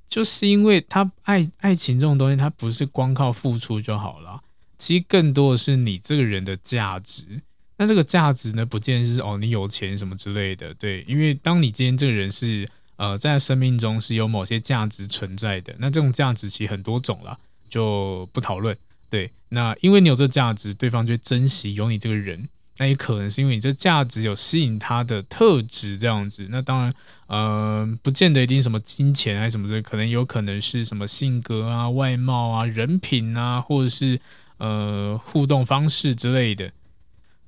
[0.09, 4.41] 就是因为他爱爱情这种东西，它不是光靠付出就好了，
[4.79, 7.43] 其实更多的是你这个人的价值。
[7.77, 17.37] 那这个价值呢，不见是哦，你有钱什么之类的，对，因为当你今天这个人是呃，在生命中是有某些价值存在的，那这种价值其实很多种啦，
[17.69, 18.77] 就不讨论。
[19.11, 26.47] 对，那因为你有这价值，对方就珍惜有你这个人，那也可能是因为你这价值有吸引他的特质这样子。
[26.51, 26.95] 那当然，
[27.27, 34.21] 呃，不见得一定什么金钱还是什么的，可能有可能是什么性格啊、外貌啊、人品啊，或者是
[34.59, 36.73] 呃互动方式之类的。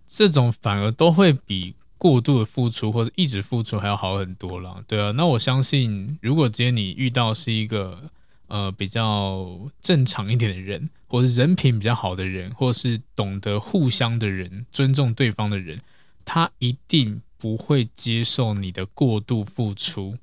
[0.06, 5.10] 这种反而都会比过度的付出或者一直付出还要好很多了，对啊。
[5.12, 8.10] 那我相信，如果今天你遇到是一个
[8.48, 15.78] 呃比较正常一点的人，或者人品比较好的人，或者是懂得互相的人，尊重对方的人，
[16.24, 20.16] 他一定不会接受你的过度付出，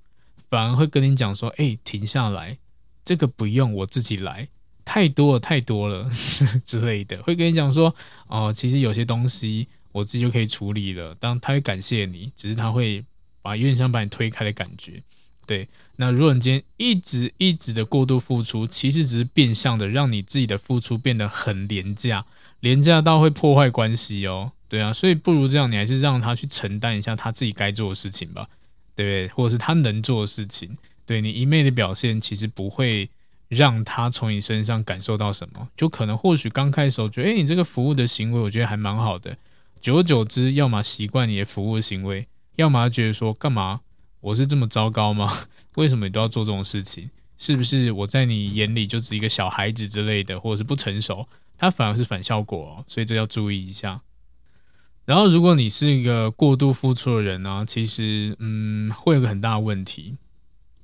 [0.50, 2.58] 反而会跟你讲说：“哎，停下来，
[3.06, 4.48] 这个不用，我自己来。”
[4.86, 6.10] 太多了，太多了
[6.66, 7.96] 之类的，会跟你讲说，
[8.28, 11.16] 哦，其实有些东西我自己就可以处理了。
[11.16, 13.06] 当他会感谢你，只是他会
[13.42, 15.02] 把有点像把你推开的感觉。
[15.46, 22.26] 对，那如果你今天一直一直的过度付出，其实只是变相的让你自己的付出变得很廉价，
[22.60, 24.52] 廉价到会破坏关系哦。
[24.68, 28.48] 对啊，所以不如这样，你还是让他去承担一下他自己该做的事情吧，
[28.96, 29.36] 对不对？
[29.36, 30.78] 或者是他能做的事情。
[31.06, 33.10] 对，你一昧的表现，其实不会。
[33.50, 35.68] 让他从你身上感受到什么？
[35.78, 39.38] 就可能或许刚开始我觉得，哎，你这个服务的行为，我觉得还蛮好的。
[39.80, 42.26] 久而久之，要么习惯你的服务行为，
[42.56, 43.82] 要么觉得说，干嘛？
[44.24, 45.30] 我是这么糟糕吗？
[45.76, 47.10] 为什么你都要做这种事情？
[47.38, 54.02] 是不是我在你眼里就是一个小孩子之类的，或者是不成熟，它反而是反效果哦，所以这要注意一下。
[55.04, 60.16] 然后，如果你是一个过度付出的人呢、其实嗯，会有个很大的问题。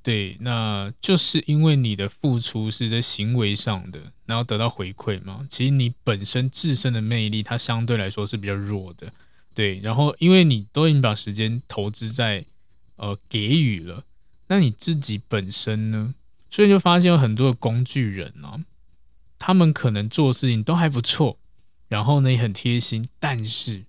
[0.02, 5.46] 对，那就是因为你的付出是在行为上的，然后得到回馈嘛。
[5.48, 9.10] 其实你本身自身的魅力，它相对来说是比较弱的。
[9.54, 12.44] 对，然后因为你都已经把时间投资在
[13.00, 14.04] 呃给予了，
[14.46, 16.14] 那你自己本身呢？
[16.50, 18.60] 所以就发现有很多的工具人啊，
[19.38, 21.38] 他们可能做事情都还不错，
[21.88, 23.84] 然后呢也很贴心，但是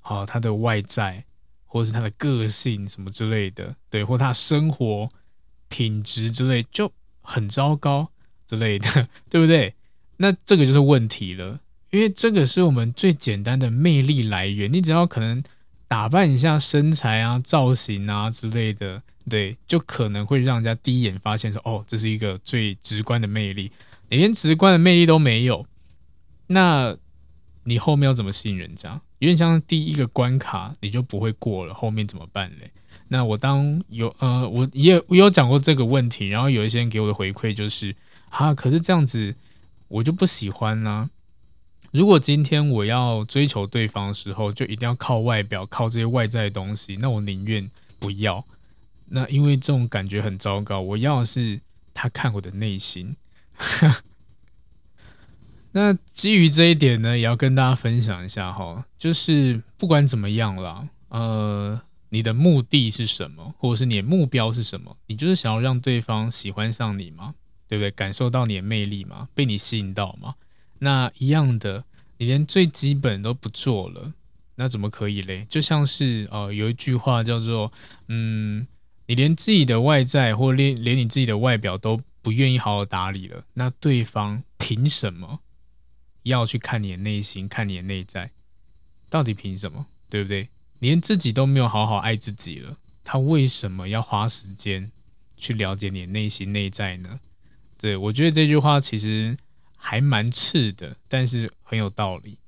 [0.00, 1.24] 好、他的外在
[1.66, 5.08] 或是他的个性什么之类的，对，或他生活。
[5.70, 8.08] 品质之类就很糟糕
[8.46, 9.74] 之类的， 对不对？
[10.18, 11.58] 那这个就是问题了，
[11.90, 14.72] 因为这个是我们最简单的魅力来源。
[14.72, 15.42] 你只要可能
[15.94, 23.70] 打扮一下身材啊、造型啊之类的，对，就可能会让人家第一眼发现说：“哦，这是一个最直观的魅力。”
[24.10, 25.64] 你连直观的魅力都没有，
[26.48, 26.96] 那
[27.62, 29.00] 你后面要怎么吸引人家？
[29.20, 32.72] 有点像第一个关卡你就不会过了，后面怎么办嘞？
[33.06, 37.94] 那我当有呃，我也我有讲过这个问题，然后有一些人给我的回馈就是
[38.30, 39.32] 啊，可是这样子
[39.86, 41.08] 我就不喜欢呢、
[41.94, 48.44] 如果今天我要追求对方的时候，就一定要靠外表，靠这些外在的东西，那我宁愿不要。
[49.06, 51.60] 那因为这种感觉很糟糕，我要的是
[51.94, 53.14] 他看我的内心。
[55.70, 61.80] 那基于这一点呢，也要跟大家分享一下哈，就是不管怎么样啦，呃。
[62.10, 64.96] 你的目的是什么，或者是你的目标是什么？
[65.08, 67.34] 你就是想要让对方喜欢上你吗？
[67.66, 67.90] 对不对？
[67.90, 69.28] 感受到你的魅力吗？
[69.34, 70.36] 被你吸引到吗？
[70.78, 71.84] 那一样的，
[72.18, 74.12] 你连最基本都不做了，
[74.56, 75.46] 那怎么可以嘞？
[75.48, 77.72] 就像是呃，有一句话叫做，
[78.08, 78.66] 嗯，
[79.06, 85.40] 你连自己的外在或连连你自己的外表都不愿意好好打理了，那对方凭什么
[86.22, 88.30] 要去看你的内心，看你的内在？
[89.10, 89.86] 到底凭什么？
[90.08, 90.48] 对不对？
[90.80, 94.90] 连自己都没有好好爱自己了，他为什么要花时间
[95.36, 97.20] 去了解你的内心内在呢？
[97.78, 99.36] 对，我觉得这句话其实
[99.86, 102.38] 还蛮次的，但是很有道理。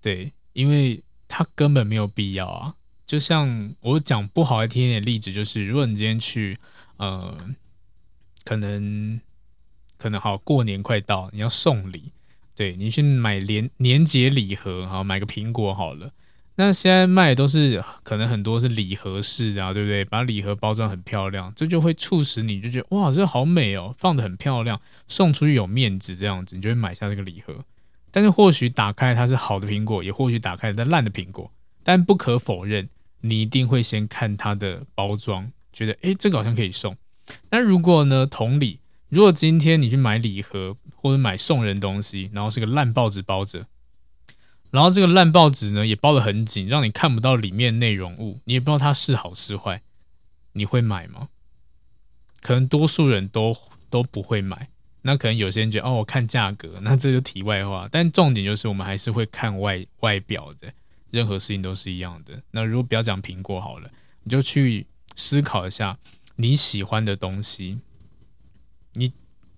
[0.00, 2.76] 对，因为他根本没有必要啊。
[3.04, 6.56] 就像我讲不好听一点例子，就是如果你今天去，
[6.98, 7.36] 呃，
[8.44, 9.20] 可能
[9.96, 12.12] 可能好过年快到，你要送礼，
[12.54, 16.12] 对，你去买年年节礼盒，好买个苹果好了。
[16.60, 20.04] 那现在卖的都是可能很多是礼盒式啊，对不对？
[20.04, 27.54] 把礼盒包装很漂亮，这就会促使你就觉得哇，这好美哦，放得很漂亮，送出去有面子，这样子你就会买下这个礼盒。
[28.10, 31.48] 但是或许打开它是好的苹果，也或许打开它烂的苹果。
[31.84, 32.88] 但不可否认，
[33.20, 36.96] 你一定会先看它的包装，觉得诶，这个好像可以送。
[37.50, 43.64] 那如果呢，同理，如果今天你去买礼盒或者买送人东西，然后是个烂报纸包着。
[44.70, 49.82] 然后这个烂报纸呢，也包得很紧，让你看不到里面内容物，你也不知道它是好是坏，
[50.52, 51.28] 你会买吗？
[52.40, 53.56] 可能多数人都
[53.90, 54.68] 都不会买。
[55.02, 57.88] 那可能有些人觉得，哦，我看价格，那这就题外话。
[57.90, 60.70] 但重点就是，我们还是会看外外表的，
[61.10, 62.42] 任何事情都是一样的。
[62.50, 63.88] 那如果不要讲苹果好了，
[64.24, 65.96] 你就去思考一下
[66.36, 67.78] 你喜欢的东西。
[68.92, 69.12] 你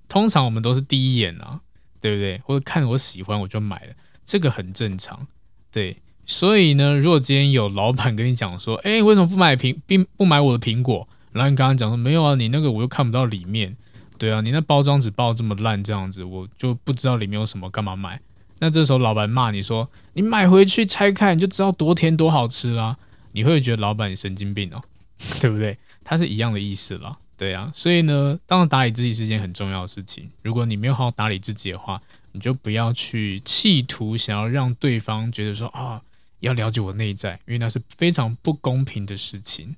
[0.08, 1.62] 通常我们都是第一眼啊，
[2.00, 2.38] 对不对？
[2.44, 3.94] 或者看我喜欢我就买了。
[4.30, 5.26] 这个很正常，
[5.72, 11.08] 对，所以呢，如果今天有老板跟你讲说，哎，为什么不买苹并不买我的苹果？
[11.32, 13.76] 然后你刚刚讲说没有啊，你那个我又看不到里面，
[14.18, 18.20] 对啊，你那包装纸包这么烂，这样子我就不知道里面有什么，干嘛买？
[18.60, 22.96] 那这时候老板骂你说，你买回去拆开你就知道多甜多好吃啦，
[23.32, 24.80] 你会觉得老板你神经病哦，
[25.42, 25.76] 对不对？
[26.04, 32.00] 它是一样的意思啦，对啊，所以呢，当然打理自己是一件很重要的事情，如果你没有好好打理自己的话。
[32.32, 36.02] 你就不要去企图想要让对方觉得说啊，
[36.40, 39.76] 要了解我内在，因为那是非常不公平的事情。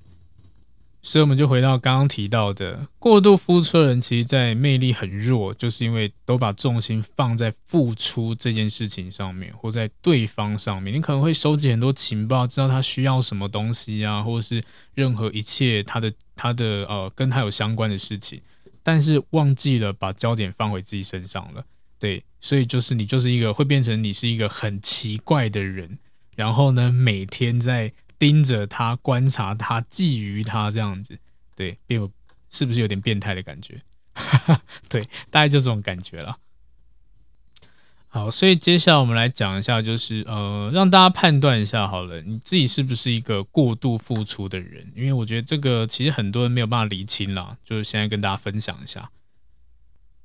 [1.05, 10.93] 所以我们就回到刚刚提到的，过度付出的人，其实在魅力很弱，就是因为都把重心放在付出这件事情上面，或在对方上面。
[10.95, 14.63] 你可能会收集很多情报，知道他需要什么东西啊，或者是
[14.93, 18.39] 任何一切他的他的呃跟他有相关的事情，
[18.81, 21.65] 但是忘记了把焦点放回自己身上了。
[22.03, 25.97] 对，所以就是你就是一个会变成你是一个很奇怪的人，
[26.35, 31.17] 然后呢，每天在盯着他、观察他、觊觎他这样子，
[31.55, 32.05] 对，变
[32.49, 33.81] 是不是有点变态的感觉？
[34.89, 36.37] 对，大概就这种感觉了。
[38.09, 44.91] 好，所以接下来我们来讲一下，就是呃，让大家判断一下好了，你自己是不是一个过度付出的人？
[44.93, 49.09] 因为我觉得这个其实很多人没有办法厘清啦，就是现在跟大家分享一下。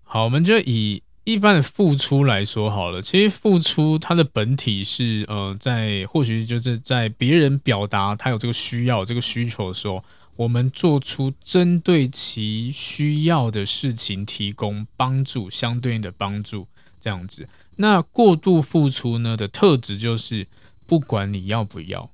[0.02, 3.02] 好，我们就以一般的付出来说好了。
[3.02, 10.02] 其实付出它的本体是呃，在或许就是在别人表达他有这个需要、这个需求的时候，
[10.36, 16.66] 我们做出针对其需要的事情，提供帮助，相对应的帮助
[16.98, 17.46] 这样子。
[17.76, 20.46] 那过度付出呢的特质就是，
[20.86, 22.08] 不管你要不要，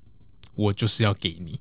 [0.57, 1.61] 我就是要给你，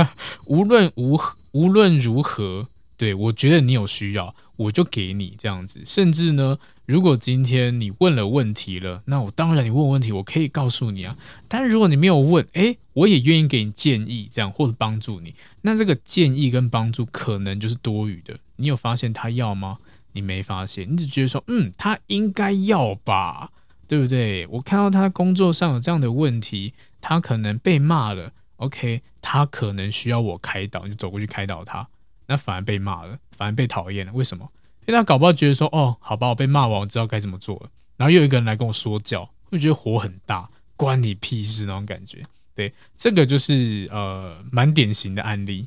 [0.46, 1.20] 无论无
[1.52, 2.68] 无论如何。
[2.96, 5.82] 对，我觉得你有需要，我就给你这样子。
[5.84, 11.16] 甚至呢，如果今天你问了问题了，那我当然你问问题，我可以告诉你啊。
[11.48, 15.34] 但如果你没有问，诶，我也愿意给你建议，这样或者帮助你。
[15.62, 18.38] 那这个建议跟帮助可能就是多余的。
[18.56, 19.78] 你有发现他要吗？
[20.12, 23.50] 你没发现，你只觉得说，嗯，他应该要吧，
[23.88, 24.46] 对不对？
[24.46, 31.88] 我看到他工作上有这样的问题，他可能被骂了，OK，他可能需要我开导，你就走过去开导他。
[32.26, 34.12] 那反而被骂了，反而被讨厌了。
[34.12, 34.48] 为什么？
[34.86, 37.70] 因为他搞不好觉得说，哦，好吧，我被骂完，我知道该怎么做了。
[37.96, 42.22] 然后又有一个人来跟我说教，会觉得火很大，关你屁事那种感觉。
[42.54, 45.66] 对，这个就是呃蛮典型的案例。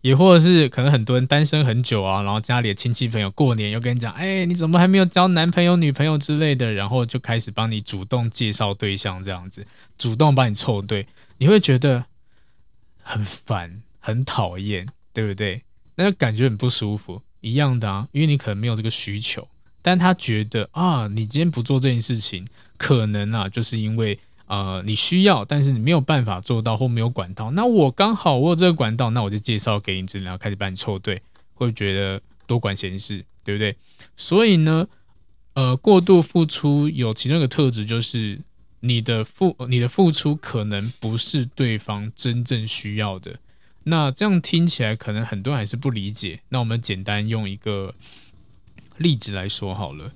[0.00, 9.64] 也或者是可能很多人单身很久啊，然后家里的亲戚朋友过年又跟你讲，哎，你怎么还没有交男朋友、女朋友之类的，然后就开始帮你主动介绍对象，这样子，
[9.96, 11.06] 主动帮你凑对，
[11.38, 12.04] 你会觉得
[13.00, 14.88] 很烦、很讨厌。
[15.12, 15.62] 对不对？
[15.94, 19.46] 那就感觉很不舒服，一样的啊，因为你可能没有这个需求，
[19.82, 22.46] 但他觉得啊，你今天不做这件事情，
[22.78, 27.50] 可能啊，就是因为呃你需要，但是你没有办法做到或没有管道。
[27.50, 31.20] 那我刚好我有这个管道，那我就介绍给你，然后开始帮你凑对，
[31.52, 33.76] 会觉得多管闲事，对不对？
[34.16, 34.88] 所以呢，
[35.52, 38.40] 呃，过度付出有其中一个特质，就是
[38.80, 43.38] 你的付你的付出可能不是对方真正需要的。
[43.84, 46.40] 那这样听起来可能很多人还是不理解。
[46.48, 47.94] 那我们简单用一个
[48.96, 50.12] 例子来说好了。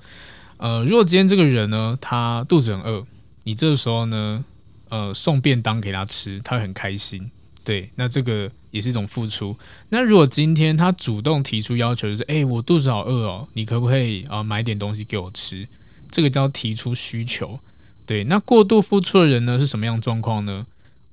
[0.58, 3.04] 呃，如果今天这个人呢，他肚子很饿，
[3.44, 4.44] 你这个时候呢，
[4.88, 7.30] 呃，送便当给他吃，他会很开心。
[7.64, 9.56] 对，那这个也是一种付出。
[9.88, 15.66] 那如果今天他主动提出要求，就是，哎，我肚子好饿哦，你可不可以啊，买点东西给我吃？
[16.10, 17.58] 这个叫提出需求。
[18.06, 20.64] 对，那过度付出的人呢，是什么样状况呢？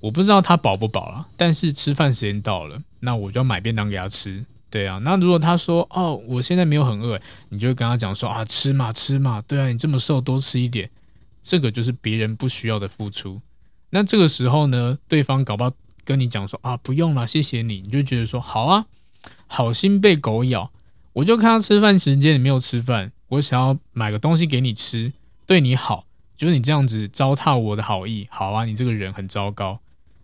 [0.04, 4.46] 我不知道他饱不饱了，但是吃饭时间到了，那我就要买便当给他吃。
[4.70, 10.90] 对啊，那如果他说哦，我现在没有很饿，你就跟他讲说啊，吃嘛吃嘛，对啊，你这么瘦，多吃一点。
[11.42, 13.40] 这个就是别人不需要的付出。
[13.92, 15.72] 那这个时候呢，对方搞不好
[16.04, 18.86] 跟你讲说啊，不用了，谢谢你，你就觉得说好啊，
[19.48, 20.70] 好心被狗咬。
[21.14, 25.14] 我就看他吃饭时间你没有吃饭，我想要买个东西给你吃，
[25.46, 28.28] 对你好，就是你这样子糟蹋我的好意。
[28.30, 29.80] 好啊，你这个人很糟糕。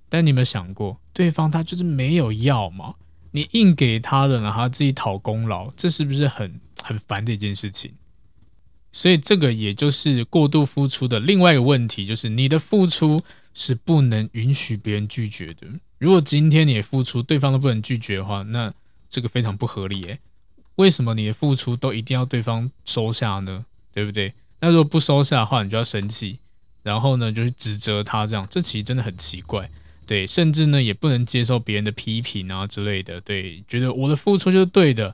[0.09, 2.95] 但你有没有想过，对方他就是没有要嘛？
[3.31, 7.91] 你硬给他了，然后自己讨功劳，这是不是很很烦的一件事情？
[8.91, 13.19] 所以这个也就是过度付出的另外一个问题，就是你的付出
[13.53, 15.67] 是不能允许别人拒绝的。
[15.99, 18.73] 如果今天你的付出对方都不能拒绝的话，那
[19.07, 20.19] 这个非常不合理诶。
[20.75, 23.65] 为什么你的付出都一定要对方收下呢？
[23.93, 24.33] 对不对？
[24.59, 26.39] 那如果不收下的话，你就要生气，
[26.81, 29.69] 然后呢就去指责他，这样这其实真的很奇怪。
[30.09, 33.21] 对，甚至呢也不能接受别人的批评啊之类的。
[33.21, 35.13] 对，觉得我的付出就是对的。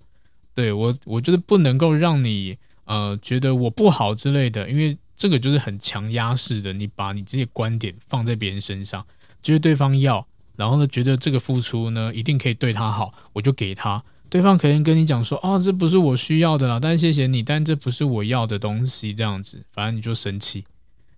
[0.54, 9.06] 对，我，我觉得不能够让你呃觉得我不好之类的，因为这个就是很强压式的，你把你这些观点放在别人身上，
[9.44, 14.02] 觉得对方要，然后呢觉得这个付出呢一定可以对他好，我就给他。
[14.30, 20.64] 对方可能跟你讲说，哦，这不是我需要的啦，但谢谢你，但这不是我要的东西，这样子，反正你就生气。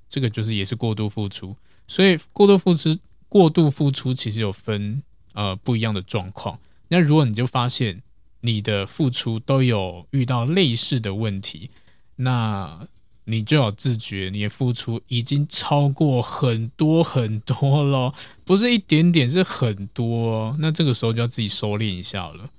[0.09, 1.55] 这个就是也是过度付出，
[1.87, 2.97] 所以过度付出。
[3.29, 5.01] 过度付出其实有分
[5.33, 6.59] 呃不一样的状况。
[6.87, 8.01] 那如果你就发现
[8.41, 11.69] 你的付出都有遇到类似的问题，
[12.15, 12.87] 那
[13.25, 18.13] 你就要自觉你的付出已经超过很多很多了，
[18.45, 20.55] 不是一点点，是很多。
[20.59, 22.49] 那这个时候就要自己收敛一下了。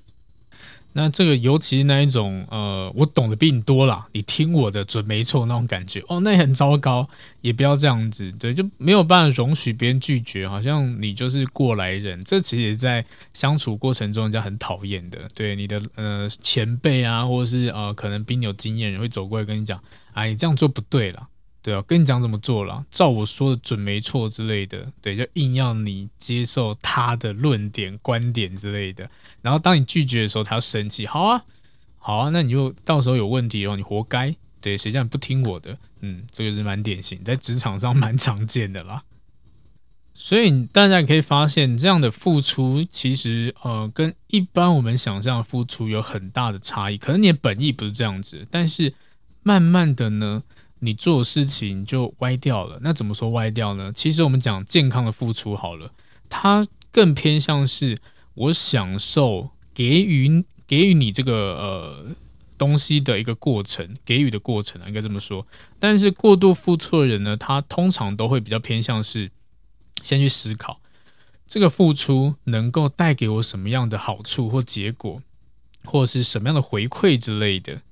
[0.95, 7.09] 那这个尤其那一种，呃，我懂得比你多啦，你听我的准没错那种感觉，哦，那也很糟糕，
[7.41, 19.81] 也不要这样子，对，就没有办法容许别人拒绝，好像你就是过来人，这其实也在相处过程中人家很讨厌的，对你的呃前辈啊，或者是呃可能比你有经验人会走过来跟你讲，
[20.15, 21.29] 哎，你这样做不对啦。
[21.61, 29.11] 对啊，跟你讲怎么做了，照我说的准没错之类的，对，就硬要你接受他的论点、观点之类的。
[29.43, 31.07] 然后当你拒绝的时候，他要生气。
[31.07, 31.45] 好啊，
[31.99, 34.35] 好啊，那你就到时候有问题哦，你活该。
[34.61, 35.77] 对，谁叫你不听我的？
[36.01, 39.03] 嗯，这个是蛮典型，在职场上蛮常见的啦。
[40.15, 46.99] 所以大家可以发现，这样的付出其实呃，跟一般我们想象的付出有很大的差异。
[46.99, 48.93] 可能你的本意不是这样子，但是
[49.45, 50.43] 慢慢的呢，
[50.81, 52.79] 你做事情就歪掉了。
[52.83, 53.93] 那怎么说歪掉呢？
[53.93, 55.93] 其实我们讲健康的付出好了，
[56.29, 57.97] 它更偏向是
[58.35, 62.07] 我享受给予给予你这个呃
[62.57, 65.47] 东西的一个过程，给予的过程啊，应该这么说。
[65.79, 69.31] 但是过度付出的人呢，他通常都会比较偏向是。
[70.05, 70.81] 先去思考，
[71.45, 75.21] 这个付出能够带给我什么样的好处或结果，
[75.83, 77.83] 或者是什么样的回馈之类的。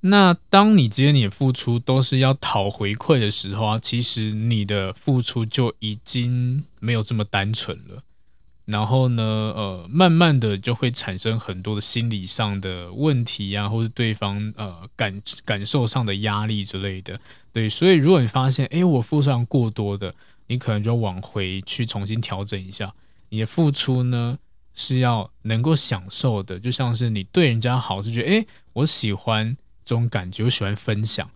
[0.00, 8.02] 那当你今天你的付出都是要讨回馈的时候啊，其实你的付出就已经没有这么单纯了。
[8.64, 17.20] 然后呢，呃，慢慢的就会产生很多的心理上的问题啊，或是对方呃感感受上的压力之类的。
[17.52, 20.14] 对，所以如果你发现，哎，我付出上过多的。
[20.46, 22.92] 你可能就往回去重新调整一下，
[23.28, 24.36] 你的付出呢
[24.74, 29.56] 是要能够享受的，就像是你对人家好，是觉得诶，我喜欢
[29.90, 31.28] 这种感觉，我喜欢分享，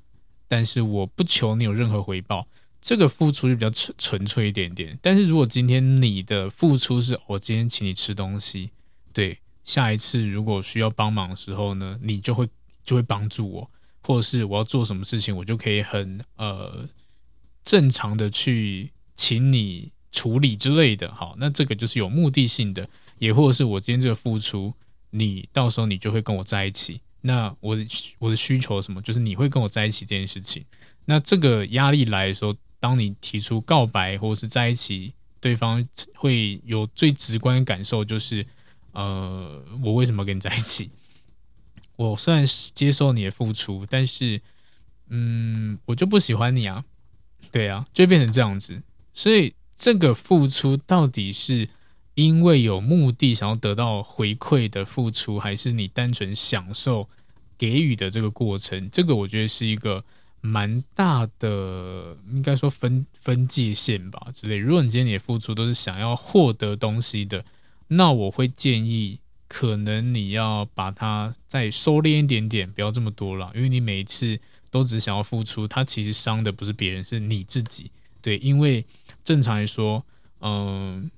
[0.47, 2.47] 但是我不求你有任何回报，
[2.81, 4.97] 这个付出就比较纯纯粹一点点。
[5.03, 8.71] 但是如果今天你的付出是我今天请你吃东西，
[9.13, 12.49] 对，下一次如果需要帮忙的时候呢，你就会
[12.85, 13.71] 就会帮助我，
[14.05, 16.89] 或者是我要做什么事情，我就可以很呃
[17.65, 18.93] 正常的去。
[19.17, 22.89] 请你处理之类的，好，那这个就是有目的性的，
[23.19, 24.75] 也或者是我今天这个付出，
[25.11, 27.01] 你到时候你就会跟我在一起。
[27.27, 27.87] 那我的
[28.19, 30.63] 我的需求什么，就是你会跟我在一起这件事情。
[31.07, 35.83] 那这个压力来的时候，当你提出告白或者是在一起，对方
[36.15, 38.45] 会有最直观的感受，就是
[38.93, 40.91] 呃，我为什么跟你在一起？
[41.97, 44.43] 我虽然是接受你的付出，但是
[45.09, 46.85] 嗯，我就不喜欢你啊，
[47.51, 48.83] 对啊，就变成这样子。
[49.15, 51.71] 所以这个付出到底是
[52.15, 57.09] 因为有目的想要得到回馈的付出，还是你单纯享受
[57.59, 58.89] 给予的这个过程？
[58.91, 60.05] 这个我觉得是一个
[60.41, 64.57] 蛮大的，应该说分分界线吧之类。
[64.57, 67.45] 如果你今天你的付出都是想要获得东西的，
[67.89, 74.39] 那我会建议可能你要把它再收敛一点点，不要这么多了，因为你每一次
[74.71, 77.91] 都只想要付出，它其实伤的不是别人，是你自己。
[78.21, 78.85] 对，因为
[79.23, 80.05] 正常来说，
[80.41, 81.11] 嗯、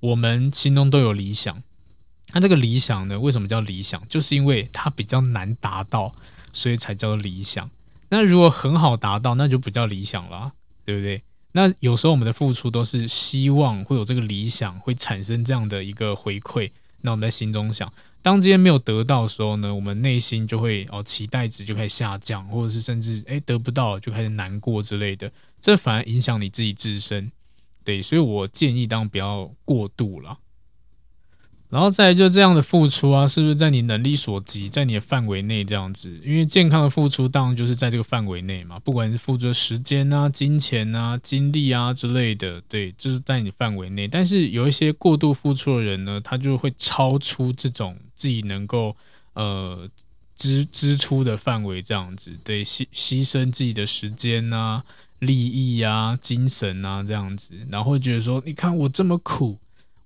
[0.00, 1.62] 我们心中都有理想。
[2.32, 4.02] 那这个理想呢，为什么叫理想？
[4.08, 6.14] 就是因为它比较难达到，
[6.52, 7.70] 所以才叫理想。
[8.08, 10.52] 那如果很好达到，那就不叫理想了，
[10.84, 11.22] 对不对？
[11.52, 16.70] 那有时候我们的付出都是希望会有这个理想，会产生这样的一个回馈。
[17.00, 17.92] 那我们在心中想，
[18.22, 27.32] 当这些没有得到的时候呢，我们内心就会哦，期待值就开始下降，或者是甚至诶得不到就开始难过之类的，这反而影响你自己自身。
[27.84, 30.38] 对，所以我建议当不要过度了。
[31.68, 36.20] 然后再来就这样的付出啊，是不是在你能力所及，在你的范围内这样子？
[36.24, 44.08] 因为健康的付出当然就是在这个范围内嘛，不管是付出的时间啊、金钱啊、精力啊之类的，对，就是在你范围内。
[44.08, 48.96] 但是有一些过度付出的人呢，他就会超出这种自己能够
[49.34, 49.88] 呃
[50.34, 54.82] 支支出的范围，这样子，对，牺牺牲自己的时间啊、
[55.20, 59.56] 利益啊、精神啊这样子，然后觉得说，你看我这么苦。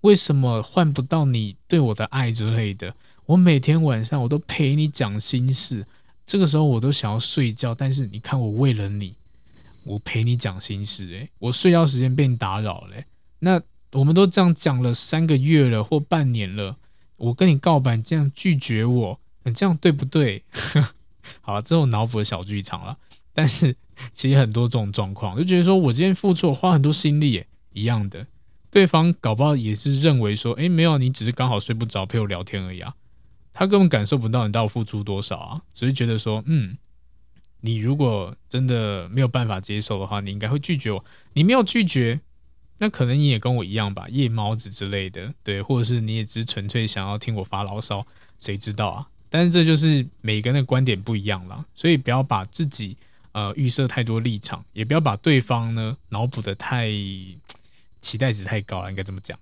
[0.02, 2.94] 为什么换不到你对我的爱之类的？
[3.24, 5.86] 我每天晚上我都陪你讲心事，
[6.26, 9.14] 这个时候我都想要睡觉，但是你看我为了你，
[9.84, 13.02] 我陪你讲心事，诶，我睡觉时间被你打扰了。
[13.38, 13.62] 那
[13.92, 16.76] 我们都这样讲了三个月了或半年了，
[17.16, 20.44] 我跟你告白，你这样拒绝我，你这样对不对？
[21.40, 22.96] 好了，这种脑补的小剧场了。
[23.32, 23.76] 但是
[24.12, 28.26] 其实很多这种状况，就觉得说我今天付出，我花很多心力，一样的。
[28.70, 32.94] 对方搞不好也是认为说，诶，没有，你只是刚好睡不着陪我聊天而已啊，
[33.52, 36.76] 他根本感受不到你到底付出多少啊，只是觉得说，嗯，
[37.60, 41.04] 你如果真的没有办法接受的话，你应该会拒绝我。
[41.32, 42.20] 你没有拒绝，
[42.78, 48.04] 那可能你也跟我一样吧，夜猫子之类的，对，或者是你也只是纯粹想要听我发牢骚，
[48.40, 49.08] 谁知道啊？
[49.34, 52.96] 但是这就是每个人的观点不一样了，所以不要把自己
[53.32, 56.88] 呃预设太多立场，也不要把对方呢脑补得太。
[58.04, 59.38] 期待值太高了，应该这么讲。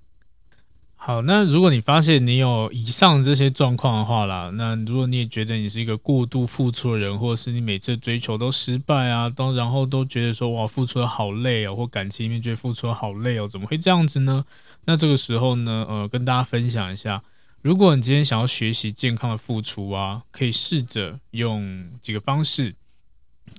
[0.94, 14.44] 好，那如果你发现你有以上这些状况的话啦，那如果你也觉得你是一个过度付出的人，或者是你每次追求都失败啊，都然后都觉得说哇，付出的好累哦，或感情里面觉得付出的好累哦，怎么会这样子呢？
[14.84, 17.20] 那这个时候呢，呃，跟大家分享一下，
[17.62, 22.74] 如果你今天想要学习健康的付出啊，可以试着用几个方式。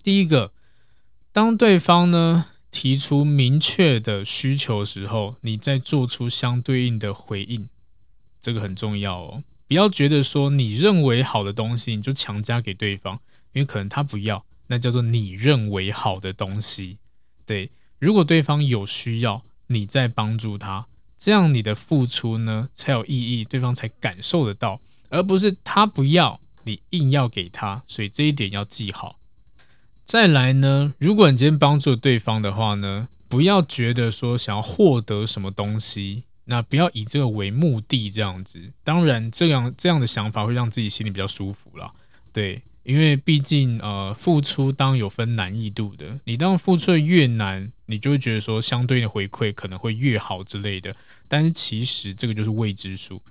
[0.04, 0.52] 第一个，
[1.32, 2.46] 当对方呢。
[2.76, 7.70] 提出明确的需求时候，你再做出相对应的回应，
[8.42, 9.44] 这个很重要哦。
[9.68, 13.20] 不要觉得说你认为好的东西，你就强加给对方，
[13.52, 16.98] 因为可能他不要，那叫做你认为好的东西。
[17.46, 20.88] 对，如果对方有需要，你再帮助他，
[21.24, 27.82] 这样你的付出呢才有意义，对方才感受得到，而不是他不要，你硬要给他。
[27.88, 29.16] 所以这一点要记好。
[30.04, 38.74] 再来呢，如果你今天帮助对方的话呢，不要觉得说想要获得什么东西，那不要以这个为目的这样子。
[38.84, 41.94] 当然，这样这样的想法会让自己心里比较舒服啦。
[42.34, 50.96] 对，因为毕竟呃，付出当有分难易度的，你当付出越难，你就会觉得说相对的回馈可能会越好之类的。
[51.28, 53.22] 但是其实这个就是未知数，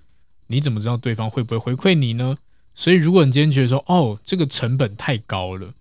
[0.47, 2.39] 你怎么知道对方会不会回馈你呢？
[2.75, 5.73] 所以如果你今天觉得说哦，这个成本太高了。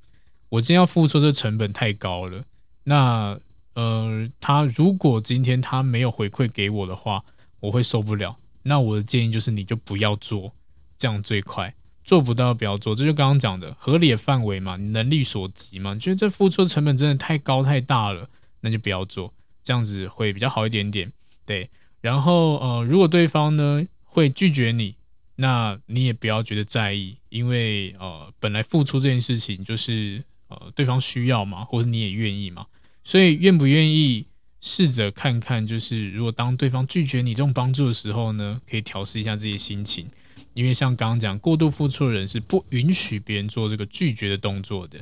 [0.49, 2.43] 我今天要付出的成本太高了，
[2.83, 3.39] 那
[3.73, 7.23] 呃，他如果今天他没有回馈给我的话，
[7.61, 8.35] 我会受不了。
[8.63, 10.51] 那我的建议就是，你就不要做，
[10.97, 11.73] 这样最快。
[12.03, 15.93] 做不到不要做，这就刚刚讲的合理的范围嘛，你能力所及嘛。
[15.93, 18.29] 你觉得这付出的成本真的太高太大了，
[18.61, 19.33] 那就不要做，
[19.63, 21.11] 这样子会比较好一点点。
[21.45, 21.69] 对，
[22.01, 24.95] 然后呃，如果对方呢会拒绝你，
[25.35, 30.23] 那你也不要觉得在意，因为呃，本来付出这件事情就是。
[30.53, 32.65] 呃，对方需要嘛，或者你也愿意嘛，
[33.05, 34.25] 所以愿不愿意
[34.59, 40.07] 试着看看，就是如果当对方拒绝你这种帮助的时候呢，可以调试一下自己心情，
[40.53, 44.99] 因为像刚刚讲，过度付出的人是不允许别人做这个拒绝的动作的。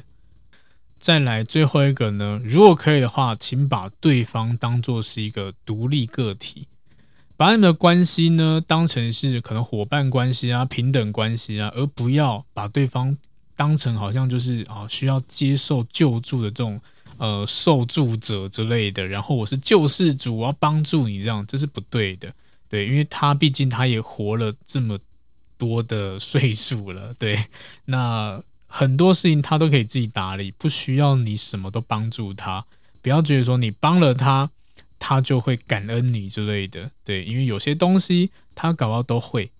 [1.00, 6.68] 再来最后一个呢，如果可以的话，请把对方当作是一个独立个体，
[7.38, 13.18] 把你们的关系呢当成是可能伙伴关系啊、平等关系啊，而不要把对方。
[13.56, 16.80] 当成好像就是啊，需要接受救助的这种
[17.18, 22.34] 呃受助者之类的，然后我是救世主，我要帮助你这样，这是不对的，
[22.70, 24.98] 对，因为他毕竟他也活了这么
[25.60, 27.38] 多的岁数了， 对，
[27.86, 32.66] 那很多事情他都可以自己打理，不需要你什么都帮助他，
[33.04, 34.50] 不要觉得说你帮了他，
[34.98, 39.52] 他就会感恩你之类的，对，因为有些东西他搞到都会。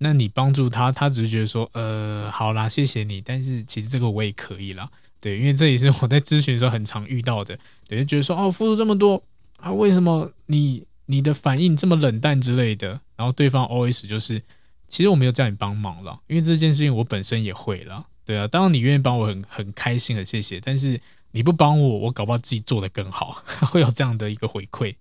[0.00, 4.88] 那你帮助他，他只是觉得说，呃，好啦，谢谢你，但是其实这个我也可以啦，
[5.20, 7.58] 对，因为这也是我在咨询的时候很常遇到的，
[7.88, 9.20] 对，就觉得说，哦，付出这么多
[9.58, 13.00] 啊，为什么你你的反应这么冷淡之类的？
[13.16, 14.40] 然后对方 OS 就是，
[14.88, 21.00] 其实我没有叫你帮忙了，因为这件事情我本身也会了，对啊，当然你愿意帮我很很开心，很谢谢，但是
[21.32, 24.94] 你不帮我，我搞不好自己做得更好， 会有这样的一个回馈。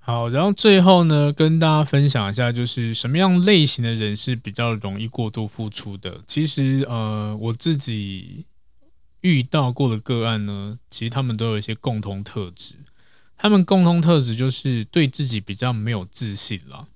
[0.00, 6.20] 好，然后最后呢，跟大家分享一下，就是什么样类型的人是比较容易过度付出的。
[6.26, 8.44] 其实，呃，我自己
[9.22, 12.74] 遇到过的个案呢，其实他们都有一些共同特质。
[13.38, 16.86] 他们共同特质就是对自己比较没有自信了，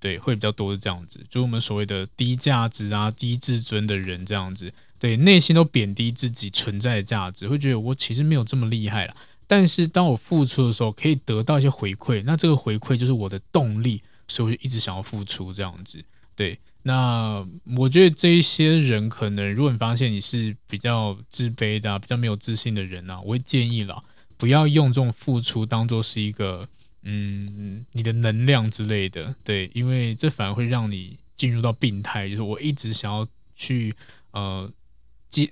[0.00, 9.14] 对，会比较多是这样子，就我们所谓的低价值啊、低自尊的人这样子，对，内心都贬低自己存在的价值，会觉得我其实没有这么厉害啦。
[9.46, 16.02] 但是当我付出的时候，可以得到一些回馈，那这个回馈就是我的动力，所以我就一直想要付出这样子。
[16.34, 17.46] 对，那
[17.76, 24.02] 我觉得这一些人可能，如果你发现你是比较自卑的、比较没有自信的人啊，我会建议啦，
[24.38, 26.66] 不要用这种付出当做是一个
[27.02, 29.34] 嗯你的能量之类的。
[29.44, 33.94] 对，因为这反而会让你进入到病态，就是我一直想要去
[34.32, 34.72] 呃。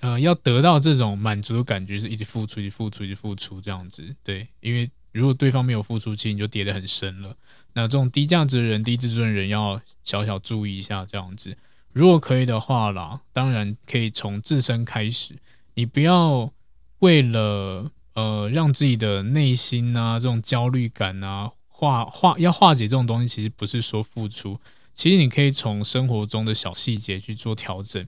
[0.00, 4.04] 呃，要得到这种满足的感觉，是一直付出，一直付出，一直付出这样子。
[4.24, 7.36] 对，因为如果对方没有付出，其实你就跌得很深了。
[7.74, 11.56] 那这种低价值的人、低自尊的人，要小小注意一下这样子。
[11.92, 15.36] 如果可以的话啦，当然可以从自身开始。
[15.74, 16.52] 你不要
[16.98, 17.88] 为了
[18.18, 24.58] 呃让自己的内心啊这种焦虑感啊化化要化解这种东西，其实不是说付出，
[24.92, 28.04] 其实你可以从生活中的小细节去做调整。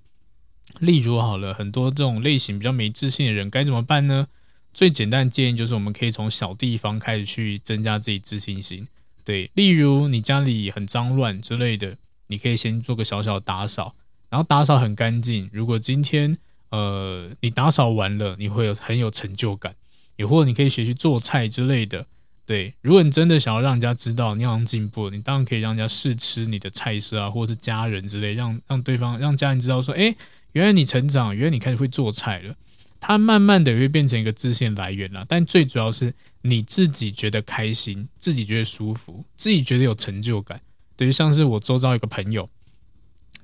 [0.81, 4.27] 例如好了，很多这种类型比较没自信的人该怎么办呢？
[4.73, 8.89] 最简单的建议就是，我们可以从小地方开始去增加自己自信心。
[9.25, 11.97] 对，例如你家里很脏乱之类的，
[12.29, 13.95] 你可以先做个小小的打扫，
[14.29, 15.49] 然后打扫很干净。
[15.53, 16.39] 如果今天
[16.71, 19.75] 呃你打扫完了，你会有很有成就感。
[20.21, 22.07] 也或者你可以学习做菜之类的。
[22.45, 30.16] 对，如果你真的想要让人家知道你好像进步，你当然可以让人家试吃你的菜色啊，或者是家人之类，让让对方让家人知道说，诶。
[30.53, 32.57] 原来你成长，原来你开始会做菜了，
[32.99, 35.25] 它慢慢的也会变成一个自信来源了。
[35.29, 36.12] 但最主要是
[36.43, 40.61] 你自己觉得开心，自己觉得舒服，自己觉得有成就感。
[40.97, 42.51] 等于像是我周遭一个朋友，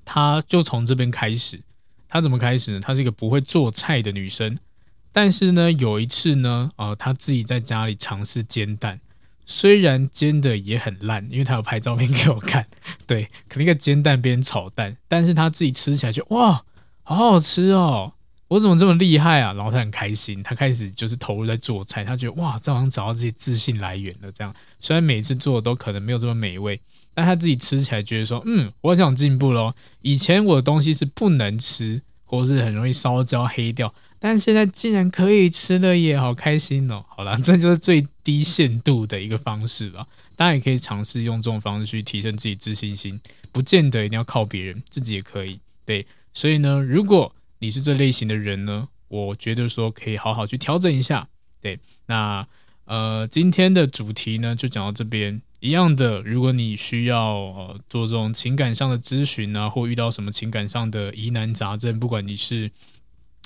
[0.04, 1.60] 他就从这边开始。
[2.08, 2.80] 他怎么开始呢？
[2.80, 4.58] 她是一个不会做菜的女生，
[5.16, 9.00] 但是呢，有一次呢，呃，他自己在家里尝试煎蛋，
[9.46, 12.66] 虽然煎的也很烂，因为他有拍照片给我看，
[13.08, 16.62] 对，可那个煎蛋边炒蛋，但是他自己吃起来就哇，
[17.02, 18.12] 好好吃哦。
[18.48, 19.54] 我怎么这么厉害啊？
[19.54, 24.30] 然后他很开心，他开始就是投入在做菜，他觉得哇，这好像找到这些自信来源了。
[24.30, 26.78] 这样虽然每次做的都可能没有这么美味，
[27.14, 29.72] 但他自己吃起来觉得说，嗯，我想进步喽。
[30.02, 37.04] 以前我的东西是不能吃，或是很容易烧焦黑掉，但现在竟然可以吃了耶，好开心哦！
[37.08, 40.06] 好啦， 这就是最低限度的一个方式了。
[40.34, 43.18] 大家也可以尝试用这种方式去提升自己自信心，
[43.52, 45.58] 不见得一定要靠别人，自己也可以。
[45.86, 48.88] 对，所以呢，如果你是这类型的人呢？
[49.08, 51.28] 我觉得说可以好好去调整一下。
[51.60, 52.44] 对，那
[52.86, 55.40] 呃，今天的主题呢就讲到这边。
[55.60, 62.70] 一样的，如果你需要呃做这种情感上的咨询啊，或遇到什么情感上的疑难杂症，不管你是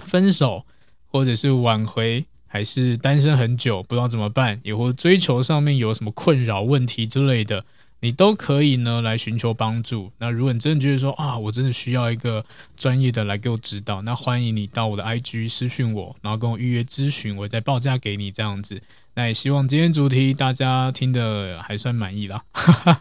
[0.04, 0.64] 分手，
[1.06, 7.64] 或者是挽回，还是单身很久不知道怎么办，也或追求上面有什么困扰问题之类的。
[8.02, 10.11] 你都可以呢来寻求帮助。
[10.16, 12.44] 那如果你真的觉得说啊，我真的需要一个
[12.74, 18.80] 专业的来给我指导，那欢迎你到我的 IG 私讯我，然后跟我预约咨询，我再报价给你这样子。
[19.14, 22.44] 那也希望今天主题大家听得还算满意啦。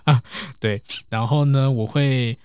[0.59, 2.37] 对，然后呢，我会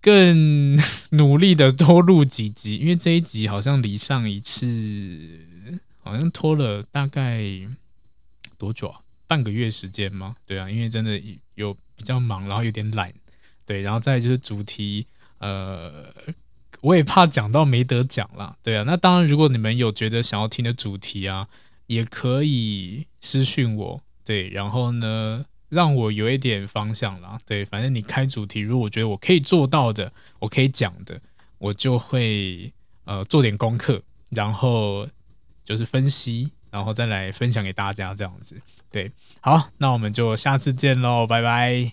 [0.00, 0.76] 更
[1.10, 5.38] 努力的多录几集，因为这一集好像离上一次
[6.02, 7.42] 好像拖了大概
[8.58, 9.00] 多久啊？
[9.28, 10.36] 半个月时间吗？
[10.46, 11.22] 对啊，因为真的
[11.54, 13.12] 有比较忙，然后有点懒，
[13.64, 15.06] 对，然后再就是主题，
[15.38, 16.12] 呃，
[16.80, 21.48] 我也怕讲到没得讲啦，对啊，那当然，如果你们有觉得想要听的主题啊，
[21.92, 31.20] 也可以私讯我，对，然后呢，让我有一点方向啦，对，反正你开主题，如果我觉得我可以做到的，我可以讲的，
[31.58, 32.72] 我就会
[33.04, 35.08] 呃做点功课，然后
[35.64, 36.50] 就是分析。
[36.72, 38.58] 然后再来分享给大家，这样子，
[38.90, 39.12] 对，
[39.42, 41.92] 好，那我们就下次见喽，拜拜。